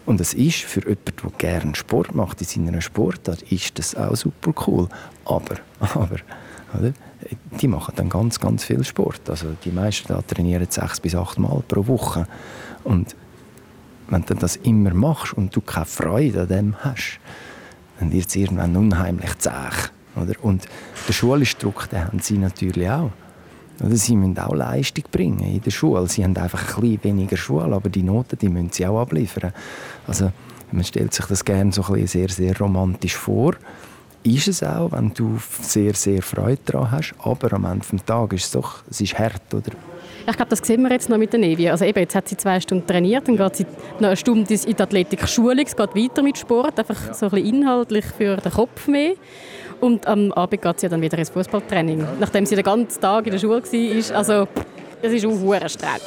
Und 0.08 0.22
es 0.22 0.34
ist 0.34 0.60
für 0.60 0.80
jemanden, 0.80 1.12
der 1.22 1.32
gerne 1.38 1.76
Sport 1.76 2.16
macht 2.16 2.40
in 2.40 2.48
seiner 2.48 2.82
Sportart, 2.82 3.42
ist 3.52 3.78
das 3.78 3.94
auch 3.94 4.16
super 4.16 4.54
cool. 4.66 4.88
Aber, 5.26 5.58
aber, 5.82 6.16
oder? 6.74 6.94
Die 7.60 7.68
machen 7.68 7.94
dann 7.98 8.08
ganz, 8.08 8.40
ganz 8.40 8.64
viel 8.64 8.86
Sport. 8.86 9.30
Also 9.30 9.48
die 9.66 9.72
meisten 9.72 10.08
da 10.08 10.22
trainieren 10.22 10.66
sechs 10.70 11.02
bis 11.02 11.14
acht 11.14 11.38
Mal 11.38 11.62
pro 11.68 11.86
Woche. 11.88 12.26
Und 12.86 13.18
wenn 14.08 14.24
du 14.24 14.34
das 14.34 14.56
immer 14.56 14.94
machst 14.94 15.34
und 15.34 15.54
du 15.54 15.60
keine 15.60 15.86
Freude 15.86 16.44
an 16.44 16.48
dem 16.48 16.76
hast, 16.86 17.20
dann 18.00 18.14
wird 18.14 18.30
es 18.30 18.36
irgendwann 18.38 18.78
unheimlich 18.78 19.38
zäh. 19.40 19.50
Oder? 20.16 20.34
Und 20.42 20.70
der 21.06 21.14
schulische 21.14 21.58
Druck, 21.58 21.90
den 21.90 22.06
haben 22.06 22.20
sie 22.20 22.38
natürlich 22.38 22.90
auch. 22.90 23.12
Oder 23.84 23.96
sie 23.96 24.16
müssen 24.16 24.40
auch 24.40 24.56
Leistung 24.56 25.04
bringen 25.12 25.44
in 25.44 25.62
der 25.62 25.72
Schule. 25.72 26.08
Sie 26.08 26.24
haben 26.24 26.36
einfach 26.36 26.76
ein 26.78 26.82
bisschen 26.82 27.04
weniger 27.04 27.38
Schule, 27.38 27.76
aber 27.76 27.90
die 27.90 28.04
Noten 28.04 28.38
die 28.40 28.50
müssen 28.50 28.72
sie 28.72 28.86
auch 28.88 29.02
abliefern. 29.02 29.54
Also 30.08 30.32
man 30.72 30.84
stellt 30.84 31.14
sich 31.14 31.26
das 31.26 31.46
gerne 31.46 31.72
so 31.72 31.84
ein 31.84 31.94
bisschen 31.94 32.08
sehr, 32.08 32.30
sehr 32.30 32.58
romantisch 32.58 33.16
vor. 33.16 33.56
Ist 34.24 34.48
es 34.48 34.64
auch, 34.64 34.92
wenn 34.92 35.14
du 35.14 35.40
sehr, 35.62 35.94
sehr 35.94 36.22
Freude 36.22 36.60
daran 36.66 36.92
hast. 36.92 37.14
Aber 37.20 37.54
am 37.54 37.66
Ende 37.66 37.86
des 37.90 38.04
Tages 38.04 38.42
ist 38.42 38.46
es 38.48 38.52
doch 38.52 38.84
es 38.90 39.00
ist 39.00 39.18
hart. 39.18 39.54
Oder? 39.54 39.72
Ich 40.30 40.36
glaube, 40.36 40.50
das 40.50 40.60
sehen 40.60 40.82
wir 40.82 40.92
jetzt 40.92 41.08
noch 41.08 41.18
mit 41.18 41.32
der 41.32 41.40
Nevi. 41.40 41.70
Also 41.70 41.86
eben, 41.86 42.00
jetzt 42.00 42.14
hat 42.14 42.28
sie 42.28 42.36
zwei 42.36 42.60
Stunden 42.60 42.86
trainiert, 42.86 43.28
dann 43.30 43.38
geht 43.38 43.56
sie 43.56 43.66
noch 44.00 44.08
eine 44.08 44.18
Stunde 44.18 44.54
in 44.54 44.76
die 44.76 44.82
Athletik-Schulung, 44.82 45.66
es 45.66 45.76
geht 45.76 45.96
weiter 45.96 46.22
mit 46.22 46.38
Sport, 46.38 46.78
einfach 46.80 47.14
so 47.14 47.28
ein 47.28 47.32
bisschen 47.32 47.56
inhaltlich 47.56 48.06
für 48.06 48.36
den 48.36 48.52
Kopf 48.52 48.88
mehr. 48.90 49.14
Und 49.80 50.08
am 50.08 50.32
Abend 50.32 50.62
geht 50.62 50.80
sie 50.80 50.90
dann 50.90 51.02
wieder 51.02 51.18
ins 51.18 51.30
Fußballtraining, 51.30 52.06
nachdem 52.20 52.46
sie 52.46 52.56
den 52.56 52.64
ganzen 52.64 53.00
Tag 53.00 53.26
in 53.28 53.32
der 53.32 53.40
Schule 53.40 53.62
war. 53.62 54.18
Also, 54.18 54.48
es 55.02 55.14
ist 55.14 55.26
auch 55.26 55.40
hure 55.40 55.70
streng. 55.70 56.00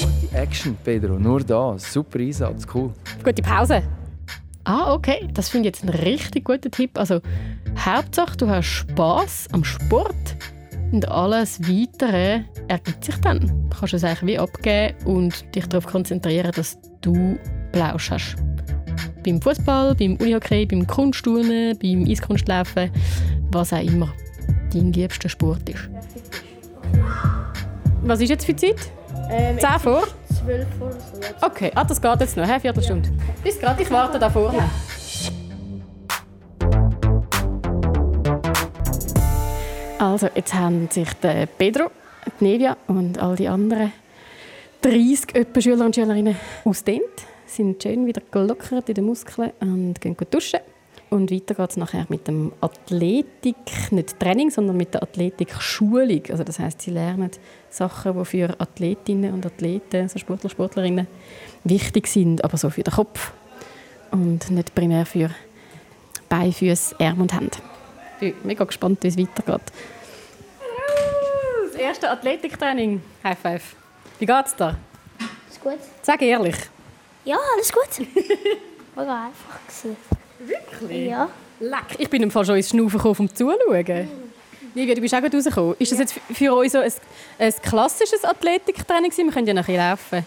Gute 0.00 0.36
Action, 0.36 0.76
Pedro. 0.82 1.18
Nur 1.18 1.40
da. 1.40 1.76
Super 1.78 2.18
Einsatz. 2.18 2.66
Cool. 2.72 2.92
Gute 3.22 3.42
Pause. 3.42 3.82
Ah, 4.64 4.92
okay. 4.92 5.28
Das 5.32 5.48
finde 5.48 5.68
ich 5.68 5.76
jetzt 5.76 5.88
einen 5.88 6.02
richtig 6.02 6.44
guten 6.44 6.70
Tipp. 6.70 6.98
Also, 6.98 7.20
Hauptsache, 7.78 8.36
du 8.36 8.48
hast 8.48 8.66
Spass 8.66 9.46
am 9.52 9.64
Sport 9.64 10.36
und 10.90 11.08
alles 11.08 11.60
Weitere 11.60 12.42
ergibt 12.68 13.04
sich 13.04 13.16
dann. 13.20 13.40
Du 13.40 13.76
kannst 13.78 13.94
es 13.94 14.04
eigentlich 14.04 14.26
wie 14.26 14.38
abgeben 14.38 14.94
und 15.04 15.54
dich 15.54 15.66
darauf 15.66 15.86
konzentrieren, 15.86 16.52
dass 16.54 16.78
du 17.00 17.38
Plausch 17.72 18.10
hast. 18.10 18.36
Beim 19.24 19.40
Fußball, 19.40 19.94
beim 19.94 20.16
Unihockey, 20.16 20.66
beim 20.66 20.86
Kunstturnen, 20.86 21.78
beim 21.78 22.04
Eiskunstlaufen, 22.08 22.90
was 23.50 23.72
auch 23.72 23.82
immer 23.82 24.12
dein 24.72 24.92
liebster 24.92 25.28
Sport 25.28 25.68
ist. 25.68 25.88
Was 28.02 28.20
ist 28.20 28.30
jetzt 28.30 28.44
für 28.44 28.56
Zeit? 28.56 28.90
Ähm, 29.30 29.58
10 29.58 29.68
vor? 29.78 30.08
12 30.44 30.66
vor 30.78 30.90
so. 30.90 31.20
Ja. 31.20 31.48
Okay, 31.48 31.70
ah, 31.74 31.84
das 31.84 32.00
geht 32.00 32.20
jetzt 32.20 32.36
noch, 32.36 32.48
eine 32.48 32.58
Viertelstunde. 32.58 33.10
Bis 33.44 33.58
gerade, 33.58 33.82
ich 33.82 33.90
warte 33.90 34.18
da 34.18 34.28
vorne. 34.28 34.58
Also, 39.98 40.28
jetzt 40.34 40.52
haben 40.52 40.88
sich 40.90 41.12
der 41.22 41.46
Pedro, 41.46 41.92
die 42.40 42.44
Nevia 42.44 42.76
und 42.88 43.22
all 43.22 43.36
die 43.36 43.46
anderen 43.46 43.92
30 44.80 45.36
etwa 45.36 45.60
Schüler 45.60 45.84
und 45.86 45.94
Schülerinnen 45.94 46.34
ausdehnt, 46.64 47.02
sind 47.56 47.82
schön 47.82 48.06
wieder 48.06 48.22
gelockert 48.30 48.88
in 48.88 48.94
den 48.94 49.04
Muskeln 49.04 49.52
und 49.60 50.00
gehen 50.00 50.16
gut 50.16 50.32
duschen. 50.32 50.60
Und 51.10 51.30
weiter 51.30 51.54
geht 51.54 51.70
es 51.70 51.76
nachher 51.76 52.06
mit 52.08 52.26
dem 52.26 52.52
Athletik, 52.62 53.56
nicht 53.90 54.18
Training, 54.18 54.50
sondern 54.50 54.78
mit 54.78 54.94
der 54.94 55.02
Athletik-Schulung. 55.02 56.22
Also 56.30 56.42
das 56.42 56.58
heißt, 56.58 56.80
sie 56.80 56.90
lernen 56.90 57.30
Sachen, 57.68 58.18
die 58.18 58.24
für 58.24 58.58
Athletinnen 58.58 59.34
und 59.34 59.44
Athleten, 59.44 60.02
also 60.02 60.18
Sportler, 60.18 60.48
Sportlerinnen, 60.48 61.06
wichtig 61.64 62.06
sind, 62.06 62.42
aber 62.42 62.56
so 62.56 62.70
für 62.70 62.82
den 62.82 62.94
Kopf 62.94 63.32
und 64.10 64.50
nicht 64.50 64.74
primär 64.74 65.04
für 65.04 65.30
Beine, 66.30 66.52
Füße, 66.52 66.98
Arme 66.98 67.22
und 67.22 67.34
Hände. 67.34 67.58
Ich 68.20 68.34
bin 68.34 68.46
mega 68.46 68.64
gespannt, 68.64 69.02
wie 69.02 69.08
es 69.08 69.18
weitergeht. 69.18 69.70
Das 71.70 71.74
erste 71.78 72.10
Athletiktraining. 72.10 73.02
High 73.22 73.38
five. 73.38 73.76
Wie 74.18 74.24
geht's 74.24 74.56
da? 74.56 74.76
Ist 75.50 75.60
gut? 75.60 75.78
Sag 76.00 76.22
ehrlich. 76.22 76.56
Ja, 77.24 77.38
alles 77.54 77.72
gut. 77.72 78.06
War 78.94 79.26
einfach. 79.26 79.58
Gewesen. 79.66 79.96
Wirklich? 80.40 81.08
Ja. 81.08 81.28
Leck. 81.60 81.96
Ich 81.98 82.10
bin 82.10 82.22
im 82.22 82.30
Fall 82.30 82.44
schon 82.44 82.56
ins 82.56 82.70
Schnaufen 82.70 82.98
gekommen, 82.98 83.16
um 83.18 83.28
zuzuschauen. 83.28 84.08
Livia, 84.74 84.94
du 84.94 85.00
bist 85.00 85.14
auch 85.14 85.20
gut 85.20 85.34
rausgekommen. 85.34 85.76
Ist 85.78 85.92
das 85.92 85.98
jetzt 85.98 86.14
für 86.32 86.54
euch 86.54 86.72
so 86.72 86.78
ein, 86.78 86.92
ein 87.38 87.54
klassisches 87.62 88.24
Athletiktraining 88.24 89.10
gewesen? 89.10 89.26
Wir 89.26 89.32
können 89.32 89.46
ja 89.46 89.54
nachher 89.54 89.90
laufen. 89.90 90.26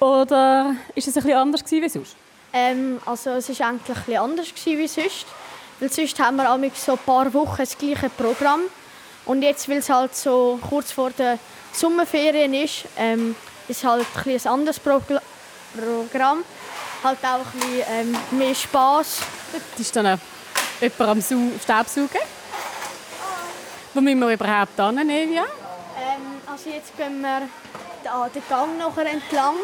Oder 0.00 0.76
ist 0.94 1.08
es 1.08 1.16
ein 1.16 1.22
bisschen 1.22 1.38
anders 1.38 1.64
gewesen 1.64 1.82
wie 1.82 1.88
sonst? 1.88 2.16
Ähm, 2.52 3.00
also 3.06 3.30
es 3.30 3.48
war 3.48 3.68
eigentlich 3.68 3.96
ein 3.96 4.04
bisschen 4.04 4.16
anders 4.16 4.54
gewesen 4.54 4.78
wie 4.78 4.88
sonst. 4.88 5.26
Weil 5.80 5.92
sonst 5.92 6.18
haben 6.18 6.36
wir 6.36 6.50
amigs 6.50 6.84
so 6.84 6.92
ein 6.92 6.98
paar 6.98 7.32
Wochen 7.32 7.58
das 7.58 7.78
gleiche 7.78 8.10
Programm. 8.10 8.60
Und 9.24 9.42
jetzt, 9.42 9.68
weil 9.68 9.78
es 9.78 9.88
halt 9.88 10.14
so 10.14 10.58
kurz 10.68 10.92
vor 10.92 11.10
der 11.10 11.38
Sommerferien 11.72 12.52
ist, 12.52 12.84
ähm, 12.96 13.34
ist 13.68 13.84
halt 13.84 14.06
ein, 14.16 14.24
bisschen 14.24 14.50
ein 14.50 14.60
anderes 14.60 14.78
Progla 14.78 15.22
Programm. 15.74 16.44
Halt 17.02 17.18
auch 17.22 17.54
ein 17.54 17.60
bisschen 17.60 17.84
ähm, 17.90 18.38
mehr 18.38 18.54
Spass. 18.54 19.20
Das 19.52 19.80
ist 19.80 19.94
dann 19.94 20.06
auch 20.06 20.18
jemand 20.80 21.00
am 21.00 21.20
Sau 21.20 21.36
Staubsaugen. 21.62 22.20
Wo 23.94 24.00
müssen 24.00 24.18
wir 24.20 24.32
überhaupt 24.32 24.76
hin, 24.76 25.06
Nevia? 25.06 25.42
Ähm, 25.42 26.40
also 26.46 26.70
jetzt 26.70 26.96
gehen 26.96 27.20
wir 27.20 27.42
da, 28.04 28.28
den 28.28 28.42
Gang 28.48 28.78
nachher 28.78 29.06
entlang. 29.06 29.54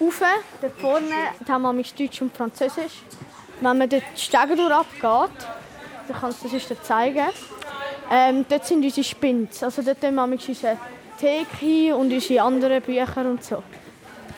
Rauf, 0.00 0.20
dort 0.60 0.80
vorne 0.80 1.14
dort 1.38 1.48
haben 1.48 1.76
wir 1.76 1.84
Deutsch 1.84 2.20
und 2.20 2.36
Französisch. 2.36 3.02
Wenn 3.60 3.78
man 3.78 3.88
die 3.88 4.02
Stege 4.16 4.56
durch 4.56 4.72
abgeht, 4.72 5.46
dann 6.08 6.20
kannst 6.20 6.44
du 6.44 6.48
das 6.48 6.70
uns 6.70 6.82
zeigen. 6.82 7.28
Ähm, 8.10 8.44
dort 8.48 8.66
sind 8.66 8.84
unsere 8.84 9.04
Spins. 9.04 9.62
Also 9.62 9.82
dort 9.82 10.02
haben 10.02 10.14
wir 10.14 10.24
unsere 10.24 10.76
Theke 11.18 11.96
und 11.96 12.12
unsere 12.12 12.42
anderen 12.42 12.82
Bücher 12.82 13.24
und 13.24 13.42
so. 13.42 13.62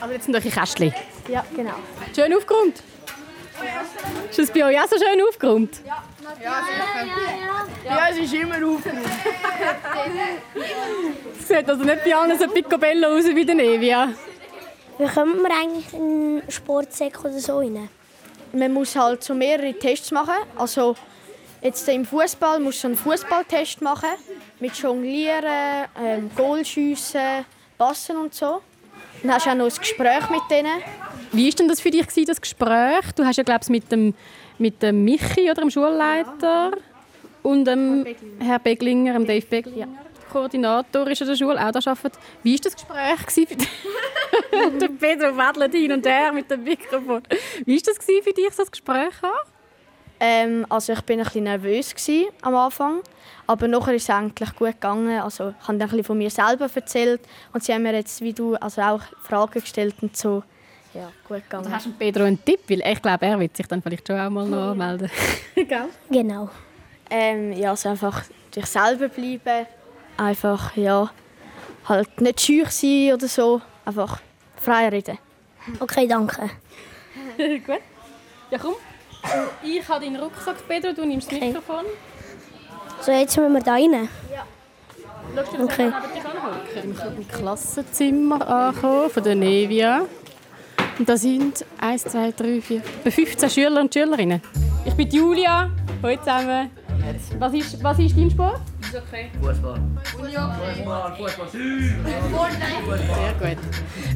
Also 0.01 0.13
jetzt 0.13 0.25
sind 0.25 0.35
eure 0.35 0.51
Kästchen. 0.51 0.95
Ja, 1.29 1.45
genau. 1.55 1.75
Schön 2.15 2.35
aufgeräumt? 2.35 2.83
Ist 4.31 4.39
das 4.39 4.51
bei 4.51 4.65
euch 4.65 4.79
auch 4.79 4.89
so 4.89 4.97
schön 4.99 5.23
aufgeräumt? 5.27 5.81
Ja, 6.45 8.09
es 8.11 8.19
ist 8.19 8.35
immer 8.35 8.57
aufgeräumt. 8.57 9.07
Es 11.41 11.49
sieht 11.49 11.69
also 11.69 11.85
nicht 11.85 12.05
bei 12.05 12.15
allen 12.15 12.39
so 12.39 12.49
picobello 12.49 13.09
aus 13.17 13.25
wie 13.25 13.45
der 13.45 13.55
Nevia. 13.55 14.09
Wie 14.99 15.07
kommt 15.07 15.43
man 15.43 15.53
eigentlich 15.53 15.93
in 15.93 16.01
einen 16.41 16.51
Sportsack 16.51 17.25
oder 17.25 17.39
so 17.39 17.59
rein? 17.59 17.89
Man 18.53 18.73
muss 18.73 18.95
halt 18.97 19.23
so 19.23 19.35
mehrere 19.35 19.75
Tests 19.75 20.11
machen. 20.11 20.35
Also 20.57 20.97
jetzt 21.63 21.89
im 21.89 22.05
Fußball 22.05 22.61
musst 22.61 22.83
du 22.83 22.89
einen 22.89 22.97
Fußballtest 22.97 23.81
machen 23.83 24.11
mit 24.61 24.75
Jonglieren, 24.77 25.87
ähm, 25.99 26.31
Goalschiessen, 26.37 27.45
Passen 27.79 28.17
und 28.17 28.35
so. 28.35 28.63
Dann 29.23 29.35
hast 29.35 29.47
du 29.47 29.51
auch 29.51 29.55
noch 29.55 29.65
ein 29.67 29.79
Gespräch 29.79 30.31
mit 30.31 30.43
denen. 30.51 30.83
Wie 31.33 31.47
war 31.49 31.55
denn 31.55 31.69
das 31.69 31.81
für 31.81 31.91
dich, 31.91 32.07
das 32.27 32.41
Gespräch? 32.41 33.13
Du 33.15 33.25
hast 33.25 33.37
ja, 33.37 33.43
glaube 33.43 33.61
ich, 33.63 33.69
mit 33.69 33.91
dem, 33.91 34.15
mit 34.59 34.83
dem 34.83 35.05
Michi, 35.05 35.51
oder 35.51 35.63
dem 35.63 35.71
Schulleiter, 35.71 36.73
und 37.43 37.65
dem 37.65 38.07
Herr 38.41 38.59
Beglinger, 38.59 39.13
dem 39.13 39.27
Dave 39.27 39.47
Beglinger, 39.47 39.89
Koordinator 40.33 41.07
ist 41.09 41.23
an 41.23 41.29
der 41.29 41.37
Schule, 41.37 41.55
auch 41.55 41.71
da 41.71 41.79
arbeitet. 41.91 42.19
Wie 42.43 42.55
war 42.55 42.61
das 42.63 42.75
Gespräch 42.75 43.49
für 43.49 43.57
dich? 43.57 43.69
der 44.81 44.89
Pedro 44.89 45.37
wedelt 45.37 45.73
hin 45.73 45.93
und 45.93 46.07
her 46.07 46.33
mit 46.33 46.51
dem 46.51 46.65
Mikrofon. 46.65 47.23
Wie 47.65 47.77
war 47.77 47.83
das 47.85 48.05
für 48.05 48.33
dich, 48.33 48.49
das 48.57 48.71
Gespräch 48.71 49.15
haben? 49.23 49.56
Ähm, 50.19 50.65
also 50.69 50.93
ich 50.93 51.01
bin 51.03 51.19
ein 51.19 51.25
bisschen 51.25 51.45
nervös 51.45 51.95
gewesen 51.95 52.27
am 52.43 52.55
Anfang, 52.55 53.01
aber 53.47 53.69
nachher 53.69 53.95
ist 53.95 54.05
es 54.05 54.11
eigentlich 54.11 54.55
gut 54.57 54.73
gegangen. 54.73 55.21
Also 55.21 55.51
ich 55.51 55.69
habe 55.69 55.79
dann 55.79 55.83
ein 55.83 55.89
bisschen 55.89 56.05
von 56.05 56.19
mir 56.19 56.31
selber 56.31 56.69
erzählt 56.75 57.21
und 57.53 57.63
sie 57.63 57.73
haben 57.75 57.83
mir 57.83 57.93
jetzt, 57.95 58.21
wie 58.23 58.33
du, 58.33 58.55
also 58.57 58.81
auch 58.81 59.03
Fragen 59.23 59.61
gestellt 59.61 59.95
und 60.01 60.17
so. 60.17 60.43
Ja, 60.95 61.11
gut 61.29 61.43
gegangen. 61.43 61.65
Also 61.67 61.77
hast 61.77 61.87
du 61.87 61.93
Pedro 61.93 62.25
einen 62.25 62.43
Tipp? 62.43 62.61
Weil 62.69 62.81
ich 62.87 63.03
glaube, 63.03 63.27
er 63.27 63.39
wird 63.39 63.55
sich 63.57 63.67
dann 63.67 63.83
vielleicht 63.83 64.07
schon 64.07 64.19
auch 64.19 64.31
mal 64.31 64.47
noch 64.47 64.71
anmelden. 64.71 65.11
Gell? 65.55 65.89
Genau. 66.11 66.49
Ähm, 67.11 67.53
ja, 67.53 67.71
also 67.71 67.91
einfach 67.91 68.25
dich 68.55 68.67
selber 68.67 69.09
bleiben, 69.09 69.67
einfach 70.17 70.75
ja, 70.77 71.11
halt 71.85 72.21
nicht 72.21 72.41
scheu 72.41 72.65
sein 72.69 73.13
oder 73.13 73.29
so, 73.29 73.61
einfach 73.85 74.21
frei 74.57 74.89
reden. 74.89 75.19
Okay, 75.79 76.09
danke. 76.09 76.51
Gut. 77.37 77.81
Ja, 78.51 78.59
komm. 78.59 78.75
Ich 79.63 79.89
habe 79.89 80.05
deinen 80.05 80.17
Rucksack, 80.17 80.57
Pedro, 80.69 80.93
du 80.93 81.05
nimmst 81.05 81.31
das 81.31 81.37
Okay. 81.39 81.49
Mikrofon. 81.49 81.85
So, 83.01 83.13
jetzt 83.13 83.37
müssen 83.37 83.53
wir 83.53 83.61
da 83.63 83.73
rein. 83.73 84.09
Schaust 85.35 85.53
du, 85.53 85.57
dass 85.59 85.65
Okay. 85.73 85.89
okay. 85.89 85.93
Ich 86.75 86.83
bin 86.83 87.17
im 87.17 87.29
Klassenzimmer 87.29 88.49
angekommen, 88.49 89.11
von 89.11 89.23
der 89.23 89.35
Nevia. 89.35 90.03
Und 90.99 91.09
da 91.09 91.17
sind 91.17 91.65
1, 91.79 92.05
2, 92.05 92.33
3, 92.33 92.61
4, 92.63 92.77
etwa 92.79 93.11
15 93.11 93.51
Schüler 93.51 93.81
und 93.81 93.93
Schülerinnen. 93.93 94.41
Ich 94.85 94.95
bin 94.95 95.11
Julia. 95.11 95.71
Hallo 96.03 96.17
zusammen. 96.17 96.71
Was 97.39 97.53
ist, 97.53 97.83
was 97.83 97.99
ist 97.99 98.17
dein 98.17 98.31
Sport? 98.31 98.61
Sehr 98.91 99.01
gut. 103.41 103.59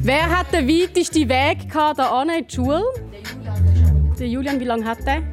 Wer 0.01 0.29
hat 0.39 0.51
den 0.53 0.67
weitesten 0.67 1.29
Weg 1.29 1.69
gehabt, 1.69 1.99
da 1.99 2.09
an 2.19 2.29
in 2.29 2.47
die 2.47 2.55
Schule? 2.55 2.83
Der 4.21 4.29
Julian, 4.29 4.59
wie 4.59 4.65
lange 4.65 4.85
hat 4.85 4.99
der? 5.07 5.23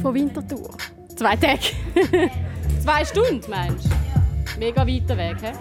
Von 0.00 0.14
Winterthur. 0.14 0.74
Zwei 1.14 1.36
Tage. 1.36 1.60
Zwei 2.82 3.04
Stunden, 3.04 3.42
meinst 3.50 3.84
du? 3.84 4.58
Mega 4.58 4.80
weiter 4.86 5.14
Weg, 5.18 5.36
hä? 5.42 5.52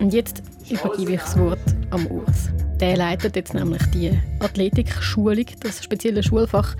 Und 0.00 0.14
jetzt 0.14 0.42
übergebe 0.70 1.12
ich 1.12 1.20
das 1.20 1.38
Wort 1.38 1.58
am 1.90 2.06
Urs. 2.06 2.48
Der 2.80 2.96
leitet 2.96 3.36
jetzt 3.36 3.52
nämlich 3.52 3.82
die 3.90 4.18
Athletikschulung, 4.40 5.44
das 5.60 5.84
spezielle 5.84 6.22
Schulfach 6.22 6.76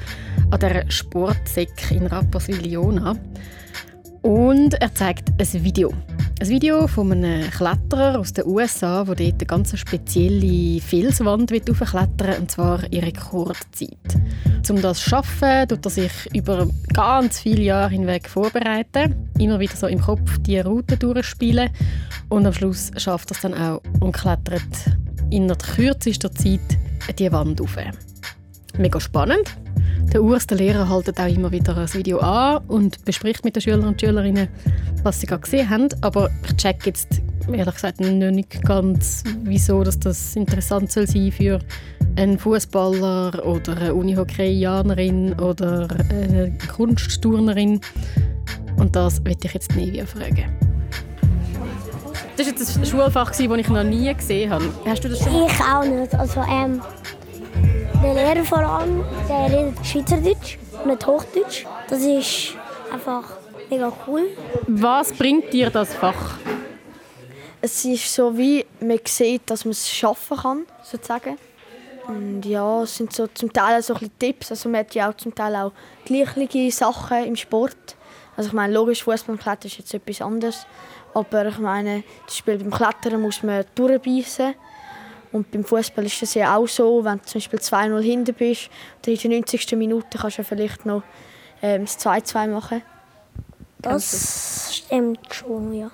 an 0.50 0.61
der 0.61 0.90
Sportsek 0.90 1.90
in 1.90 2.07
Rapperswil-Jona. 2.07 3.16
Und 4.24 4.80
er 4.80 4.94
zeigt 4.94 5.38
ein 5.38 5.64
Video. 5.64 5.92
Ein 6.40 6.48
Video 6.48 6.87
von 6.87 7.12
einem 7.12 7.50
Kletterer 7.50 8.18
aus 8.18 8.32
den 8.32 8.46
USA, 8.46 9.04
der 9.04 9.16
dort 9.16 9.34
eine 9.34 9.46
ganz 9.46 9.78
spezielle 9.78 10.80
Felswand 10.80 11.52
hochklettern 11.52 12.18
will, 12.18 12.37
und 12.40 12.50
zwar 12.50 12.90
in 12.90 13.04
Rekordzeit. 13.04 14.16
Um 14.66 14.80
das 14.80 15.00
zu 15.00 15.10
schaffen, 15.10 15.68
tut 15.68 15.84
er 15.84 15.90
sich 15.90 16.10
über 16.32 16.66
ganz 16.94 17.40
viele 17.40 17.64
Jahre 17.64 17.90
hinweg 17.90 18.26
vorbereiten. 18.26 19.28
Immer 19.38 19.60
wieder 19.60 19.76
so 19.76 19.88
im 19.88 20.00
Kopf 20.00 20.38
die 20.38 20.58
Route 20.58 20.96
durchspielen. 20.96 21.68
Und 22.30 22.46
am 22.46 22.54
Schluss 22.54 22.92
schafft 22.96 23.30
er 23.30 23.34
es 23.34 23.42
dann 23.42 23.52
auch 23.52 23.82
und 24.00 24.12
klettert 24.12 24.62
in 25.28 25.48
der 25.48 25.58
kürzester 25.58 26.32
Zeit 26.32 26.60
die 27.18 27.30
Wand 27.30 27.60
auf. 27.60 27.76
Mega 28.78 28.98
spannend. 28.98 29.54
Der 30.12 30.22
Urs, 30.22 30.46
der 30.46 30.58
Lehrer, 30.58 30.88
haltet 30.88 31.18
auch 31.18 31.26
immer 31.26 31.50
wieder 31.50 31.74
das 31.74 31.94
Video 31.94 32.18
an 32.18 32.64
und 32.68 33.04
bespricht 33.04 33.44
mit 33.44 33.56
den 33.56 33.62
Schülern 33.62 33.84
und 33.84 34.00
Schülerinnen, 34.00 34.48
was 35.02 35.20
sie 35.20 35.26
gerade 35.26 35.42
gesehen 35.42 35.68
haben. 35.68 35.88
Aber 36.02 36.30
ich 36.44 36.56
check 36.56 36.86
jetzt 36.86 37.20
ehrlich 37.52 37.74
gesagt 37.74 38.00
noch 38.00 38.30
nicht 38.30 38.62
ganz, 38.62 39.24
wieso 39.42 39.82
dass 39.82 39.98
das 39.98 40.36
interessant 40.36 40.90
soll 40.92 41.06
sein 41.06 41.32
für 41.32 41.58
einen 42.16 42.38
Fußballer 42.38 43.44
oder 43.44 43.76
eine 43.76 43.94
Unihockeyanerin 43.94 45.34
oder 45.40 45.88
eine 46.10 46.56
Kunstturnerin. 46.74 47.80
Und 48.76 48.96
das 48.96 49.22
möchte 49.22 49.48
ich 49.48 49.54
jetzt 49.54 49.74
Nevia 49.74 50.06
fragen. 50.06 50.44
Das 52.36 52.46
war 52.46 52.52
jetzt 52.52 52.76
ein 52.76 52.86
Schulfach, 52.86 53.28
das 53.28 53.40
ich 53.40 53.48
noch 53.48 53.84
nie 53.84 54.12
gesehen 54.12 54.50
habe. 54.50 54.64
Hast 54.86 55.04
du 55.04 55.08
das 55.08 55.20
schon 55.20 55.46
Ich 55.46 55.60
auch 55.60 55.84
nicht. 55.84 56.14
Also, 56.14 56.40
ähm, 56.40 56.80
der 58.04 58.14
Lehrer 58.14 58.44
vor 58.44 58.58
allem, 58.58 59.02
der 59.28 59.46
redet 59.46 59.86
Schweizerdeutsch, 59.86 60.58
nicht 60.84 61.06
Hochdeutsch. 61.06 61.64
Das 61.88 62.02
ist 62.02 62.54
einfach 62.92 63.24
mega 63.70 63.90
cool. 64.06 64.28
Was 64.66 65.10
bringt 65.12 65.50
dir 65.52 65.70
das 65.70 65.94
Fach? 65.94 66.36
Es 67.62 67.82
ist 67.86 68.14
so 68.14 68.36
wie 68.36 68.66
man 68.80 69.00
sieht, 69.06 69.48
dass 69.48 69.64
man 69.64 69.72
es 69.72 69.90
schaffen 69.90 70.36
kann, 70.36 70.66
sozusagen. 70.82 71.38
Und 72.06 72.44
ja, 72.44 72.82
es 72.82 72.94
sind 72.94 73.10
so 73.14 73.26
zum 73.28 73.50
Teil 73.50 73.78
auch 73.78 73.82
so 73.82 73.94
ein 73.94 74.00
bisschen 74.00 74.18
Tipps. 74.18 74.50
Also 74.50 74.68
man 74.68 74.80
hat 74.80 74.94
ja 74.94 75.08
auch 75.08 75.16
zum 75.16 75.34
Teil 75.34 75.56
auch 75.56 75.72
gleiche 76.04 76.70
Sachen 76.70 77.24
im 77.24 77.36
Sport. 77.36 77.96
Also 78.36 78.48
ich 78.48 78.52
meine, 78.52 78.74
logisch, 78.74 79.02
Fußball 79.02 79.36
und 79.36 79.40
Klettern 79.40 79.68
ist 79.68 79.78
jetzt 79.78 79.94
etwas 79.94 80.20
anderes. 80.20 80.66
Aber 81.14 81.46
ich 81.46 81.58
meine, 81.58 82.02
zum 82.26 82.44
Beispiel 82.44 82.58
beim 82.58 82.70
Klettern 82.70 83.22
muss 83.22 83.42
man 83.42 83.64
durchbeissen. 83.74 84.54
Und 85.34 85.50
beim 85.50 85.64
Fußball 85.64 86.06
ist 86.06 86.22
das 86.22 86.34
ja 86.34 86.56
auch 86.56 86.68
so, 86.68 87.04
wenn 87.04 87.18
du 87.18 87.24
zum 87.24 87.40
Beispiel 87.40 87.58
2-0 87.58 88.00
hinten 88.00 88.34
bist, 88.34 88.70
dann 89.02 89.14
in 89.14 89.20
der 89.20 89.30
90. 89.30 89.72
Minute 89.72 90.16
kannst 90.16 90.38
du 90.38 90.42
ja 90.42 90.48
vielleicht 90.48 90.86
noch 90.86 91.02
ähm, 91.60 91.86
das 91.86 91.98
2-2 91.98 92.46
machen. 92.46 92.82
Das 93.82 94.76
stimmt 94.76 95.34
schon, 95.34 95.74
ja. 95.74 95.90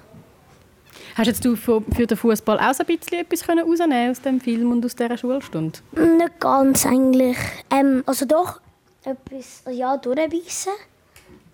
Hast 1.14 1.26
jetzt 1.26 1.42
du 1.42 1.56
für 1.56 1.82
für 1.96 2.06
den 2.06 2.18
Fußball 2.18 2.58
auch 2.60 2.74
so 2.74 2.82
ein 2.82 2.86
bisschen 2.86 3.20
etwas 3.20 3.42
können 3.42 3.66
rausnehmen 3.66 4.10
aus 4.10 4.20
dem 4.20 4.42
Film 4.42 4.72
und 4.72 4.84
aus 4.84 4.94
dieser 4.94 5.16
Schulstunde? 5.16 5.78
Nicht 5.92 6.38
ganz 6.38 6.84
eigentlich. 6.84 7.38
Ähm, 7.70 8.04
also 8.04 8.26
doch, 8.26 8.60
etwas, 9.04 9.62
ja, 9.70 9.96
durchbeissen. 9.96 10.72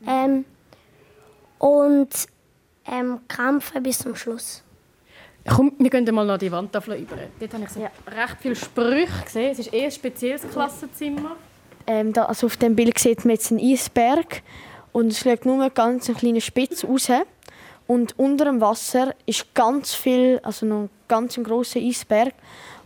Ähm, 0.09 0.45
und 1.59 2.11
ähm, 2.85 3.21
kämpfen 3.29 3.81
bis 3.85 3.99
zum 3.99 4.17
Schluss. 4.17 4.65
Komm, 5.49 5.73
wir 5.79 5.91
gehen 5.91 6.15
mal 6.15 6.27
noch 6.27 6.39
die 6.39 6.51
Wandtafel 6.51 6.97
über. 6.97 7.17
Dort 7.39 7.55
habe 7.55 7.65
ich 7.65 7.71
so 7.71 7.81
recht 7.81 8.37
viele 8.41 8.57
Sprüche 8.57 9.25
gesehen. 9.25 9.53
Es 9.53 9.59
ist 9.61 9.73
eher 9.73 9.85
ein 9.85 9.91
spezielles 9.91 10.43
Klassenzimmer. 10.51 11.37
Ähm, 11.87 12.13
da, 12.13 12.25
also 12.25 12.47
auf 12.47 12.57
dem 12.57 12.75
Bild 12.75 12.99
sieht 12.99 13.25
man 13.25 13.35
jetzt 13.35 13.53
einen 13.53 13.61
Eisberg 13.61 14.43
und 14.93 15.09
es 15.09 15.21
schaut 15.21 15.47
nur 15.47 15.71
ganz 15.71 16.09
eine 16.09 16.19
kleine 16.19 16.41
Spitze 16.41 16.87
raus. 16.87 17.09
Und 17.87 18.19
unter 18.19 18.47
dem 18.47 18.61
Wasser 18.61 19.15
ist 19.27 19.55
ganz 19.55 19.95
viel, 19.95 20.41
also 20.43 20.67
noch 20.67 20.83
ein 20.83 20.91
ganz 21.07 21.37
grosser 21.37 21.79
Eisberg. 21.79 22.35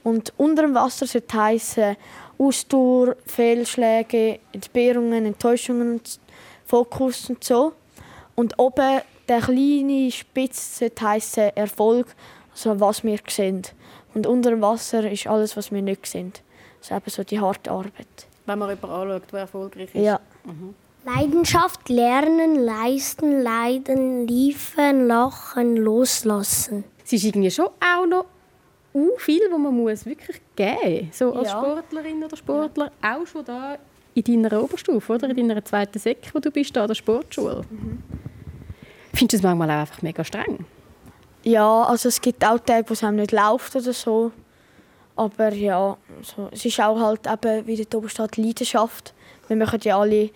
Und 0.02 0.32
unter 0.36 0.62
dem 0.62 0.74
Wasser 0.74 1.06
sollte 1.06 1.36
heißen 1.36 1.96
Ausdauer, 2.38 3.16
Fehlschläge, 3.26 4.40
Entbehrungen, 4.52 5.24
Enttäuschungen, 5.24 6.00
Fokus 6.66 7.30
und 7.30 7.42
so. 7.42 7.72
Und 8.34 8.58
oben 8.58 9.00
der 9.28 9.40
kleine 9.40 10.10
Spitz 10.10 10.78
sollte 10.78 11.06
heißen 11.06 11.56
Erfolg, 11.56 12.06
also 12.66 12.80
was 12.80 13.04
wir 13.04 13.18
sehen. 13.28 13.62
Und 14.14 14.26
unter 14.26 14.50
dem 14.50 14.60
Wasser 14.60 15.10
ist 15.10 15.26
alles, 15.26 15.56
was 15.56 15.70
wir 15.72 15.82
nicht 15.82 16.06
sehen. 16.06 16.32
Also 16.80 16.94
eben 16.96 17.10
so 17.10 17.22
die 17.24 17.40
harte 17.40 17.70
Arbeit. 17.70 18.26
Wenn 18.46 18.58
man 18.58 18.68
jemanden 18.70 18.90
anschaut, 18.90 19.32
der 19.32 19.40
erfolgreich 19.40 19.94
ist. 19.94 20.02
Ja. 20.02 20.20
Leidenschaft, 21.04 21.88
lernen, 21.88 22.56
leisten, 22.56 23.42
leiden, 23.42 24.26
liefern, 24.26 25.06
lachen, 25.06 25.76
loslassen. 25.76 26.84
Es 27.04 27.12
ist 27.12 27.24
irgendwie 27.24 27.50
schon 27.50 27.66
auch 27.66 28.06
noch 28.06 28.26
uh, 28.94 29.16
viel, 29.18 29.40
was 29.50 29.58
man 29.58 29.74
muss 29.74 30.04
wirklich 30.04 30.40
geben 30.56 31.06
muss. 31.06 31.18
So 31.18 31.32
als 31.32 31.48
Ja. 31.48 31.58
Sportlerin 31.58 32.24
oder 32.24 32.36
Sportler. 32.36 32.92
Auch 33.02 33.26
schon 33.26 33.44
da 33.44 33.78
in 34.14 34.42
deiner 34.42 34.62
Oberstufe, 34.62 35.12
oder? 35.14 35.30
In 35.30 35.48
deiner 35.48 35.64
zweiten 35.64 35.98
Sek, 35.98 36.30
wo 36.32 36.38
du 36.40 36.50
bist, 36.50 36.74
da 36.76 36.82
an 36.82 36.88
der 36.88 36.94
Sportschule. 36.94 37.62
Findest 39.14 39.32
du 39.32 39.36
es 39.36 39.42
manchmal 39.42 39.70
auch 39.70 39.80
einfach 39.80 40.02
mega 40.02 40.24
streng? 40.24 40.66
Ja, 41.42 41.84
also 41.84 42.08
es 42.08 42.20
gibt 42.20 42.44
auch 42.44 42.58
Tage, 42.58 42.88
wo 42.88 42.92
es 42.92 43.02
einem 43.02 43.16
nicht 43.16 43.32
läuft 43.32 43.74
oder 43.74 43.92
so. 43.92 44.32
Aber 45.16 45.52
ja, 45.52 45.96
so, 46.22 46.48
es 46.52 46.64
ist 46.64 46.80
auch 46.80 46.98
halt 46.98 47.26
eben, 47.26 47.66
wie 47.66 47.76
dort 47.76 47.94
oben 47.94 48.08
steht, 48.08 48.36
Leidenschaft. 48.36 49.14
Wir 49.48 49.56
machen 49.56 49.80
ja 49.82 49.98
alle 49.98 50.30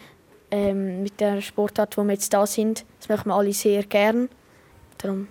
ähm, 0.50 1.02
mit 1.02 1.20
der 1.20 1.40
Sportart, 1.40 1.96
wo 1.96 2.04
wir 2.04 2.12
jetzt 2.12 2.32
da 2.32 2.46
sind, 2.46 2.84
das 2.98 3.08
machen 3.08 3.28
wir 3.28 3.34
alle 3.34 3.52
sehr 3.52 3.82
gern. 3.84 4.28
Darum 4.98 5.28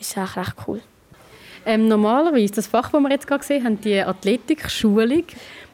ist 0.00 0.16
es 0.16 0.18
auch 0.18 0.36
recht 0.36 0.54
cool. 0.66 0.80
Ähm, 1.66 1.88
normalerweise, 1.88 2.54
das 2.54 2.66
Fach, 2.66 2.90
das 2.90 3.00
wir 3.00 3.10
jetzt 3.10 3.26
gerade 3.26 3.40
gesehen 3.40 3.64
haben, 3.64 3.80
die 3.80 4.00
Athletik-Schulung, 4.00 5.24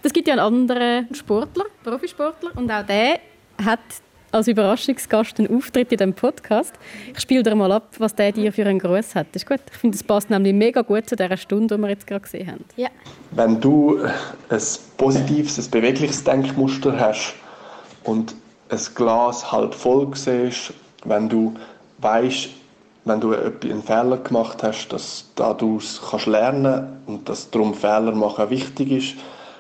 das 0.02 0.12
gibt 0.12 0.28
ja 0.28 0.34
einen 0.34 0.42
anderen 0.42 1.14
Sportler, 1.14 1.66
Profisportler, 1.82 2.50
und 2.56 2.70
auch 2.70 2.84
der 2.84 3.20
hat 3.64 3.80
als 4.34 4.48
Überraschungsgast 4.48 5.38
einen 5.38 5.56
Auftritt 5.56 5.92
in 5.92 5.98
diesem 5.98 6.12
Podcast. 6.12 6.74
Ich 7.14 7.20
spiele 7.20 7.42
dir 7.42 7.54
mal 7.54 7.70
ab, 7.70 7.88
was 7.98 8.14
der 8.14 8.32
dir 8.32 8.52
für 8.52 8.66
einen 8.66 8.80
Gruß 8.80 9.14
hat. 9.14 9.28
Das 9.32 9.42
ist 9.42 9.48
gut. 9.48 9.60
Ich 9.70 9.78
finde, 9.78 9.96
das 9.96 10.04
passt 10.04 10.28
nämlich 10.28 10.52
mega 10.52 10.82
gut 10.82 11.08
zu 11.08 11.14
dieser 11.14 11.36
Stunde, 11.36 11.76
die 11.76 11.80
wir 11.80 11.90
jetzt 11.90 12.06
gerade 12.06 12.22
gesehen 12.22 12.50
haben. 12.50 12.64
Ja. 12.76 12.88
Wenn 13.30 13.60
du 13.60 14.00
ein 14.48 14.62
positives, 14.96 15.58
ein 15.58 15.70
bewegliches 15.70 16.24
Denkmuster 16.24 16.98
hast 16.98 17.34
und 18.02 18.34
ein 18.68 18.80
Glas 18.96 19.52
halb 19.52 19.72
voll 19.72 20.10
siehst, 20.14 20.72
wenn 21.04 21.28
du 21.28 21.54
weißt, 21.98 22.48
wenn 23.04 23.20
du 23.20 23.34
einen 23.34 23.82
Fehler 23.82 24.16
gemacht 24.16 24.62
hast, 24.62 24.88
dass 24.88 25.26
daraus 25.36 26.00
kannst 26.10 26.26
lernen 26.26 26.88
und 27.06 27.28
dass 27.28 27.50
darum 27.50 27.72
Fehler 27.72 28.12
machen 28.12 28.50
wichtig 28.50 28.90
ist, 28.90 29.14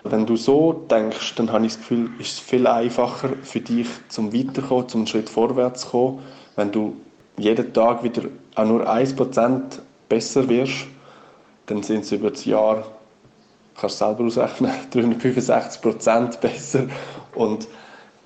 Wenn 0.04 0.26
du 0.26 0.36
so 0.36 0.72
denkst, 0.72 1.34
dann 1.36 1.50
habe 1.50 1.64
ich 1.64 1.72
das 1.72 1.80
Gefühl, 1.80 2.10
ist 2.18 2.32
es 2.32 2.38
viel 2.38 2.66
einfacher 2.66 3.30
für 3.42 3.60
dich 3.60 3.88
zum 4.08 4.34
Weiterkommen, 4.34 4.88
zum 4.88 5.06
Schritt 5.06 5.30
vorwärts 5.30 5.82
zu 5.82 5.88
kommen, 5.88 6.18
wenn 6.56 6.70
du 6.70 6.96
jeden 7.38 7.72
Tag 7.72 8.02
wieder 8.04 8.22
auch 8.54 8.66
nur 8.66 8.88
1% 8.88 9.62
besser 10.08 10.48
wirst, 10.48 10.86
dann 11.66 11.82
sind 11.82 12.04
es 12.04 12.12
über 12.12 12.30
das 12.30 12.44
Jahr, 12.44 12.86
kannst 13.76 14.00
du 14.00 14.04
selber 14.04 14.24
ausrechnen, 14.24 14.72
365% 14.92 16.38
besser. 16.38 16.86
Und 17.34 17.66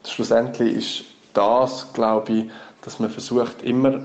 schlussendlich 0.07 0.77
ist 0.77 1.05
das, 1.33 1.93
glaube 1.93 2.33
ich, 2.33 2.45
dass 2.83 2.99
man 2.99 3.11
versucht, 3.11 3.63
immer 3.63 4.01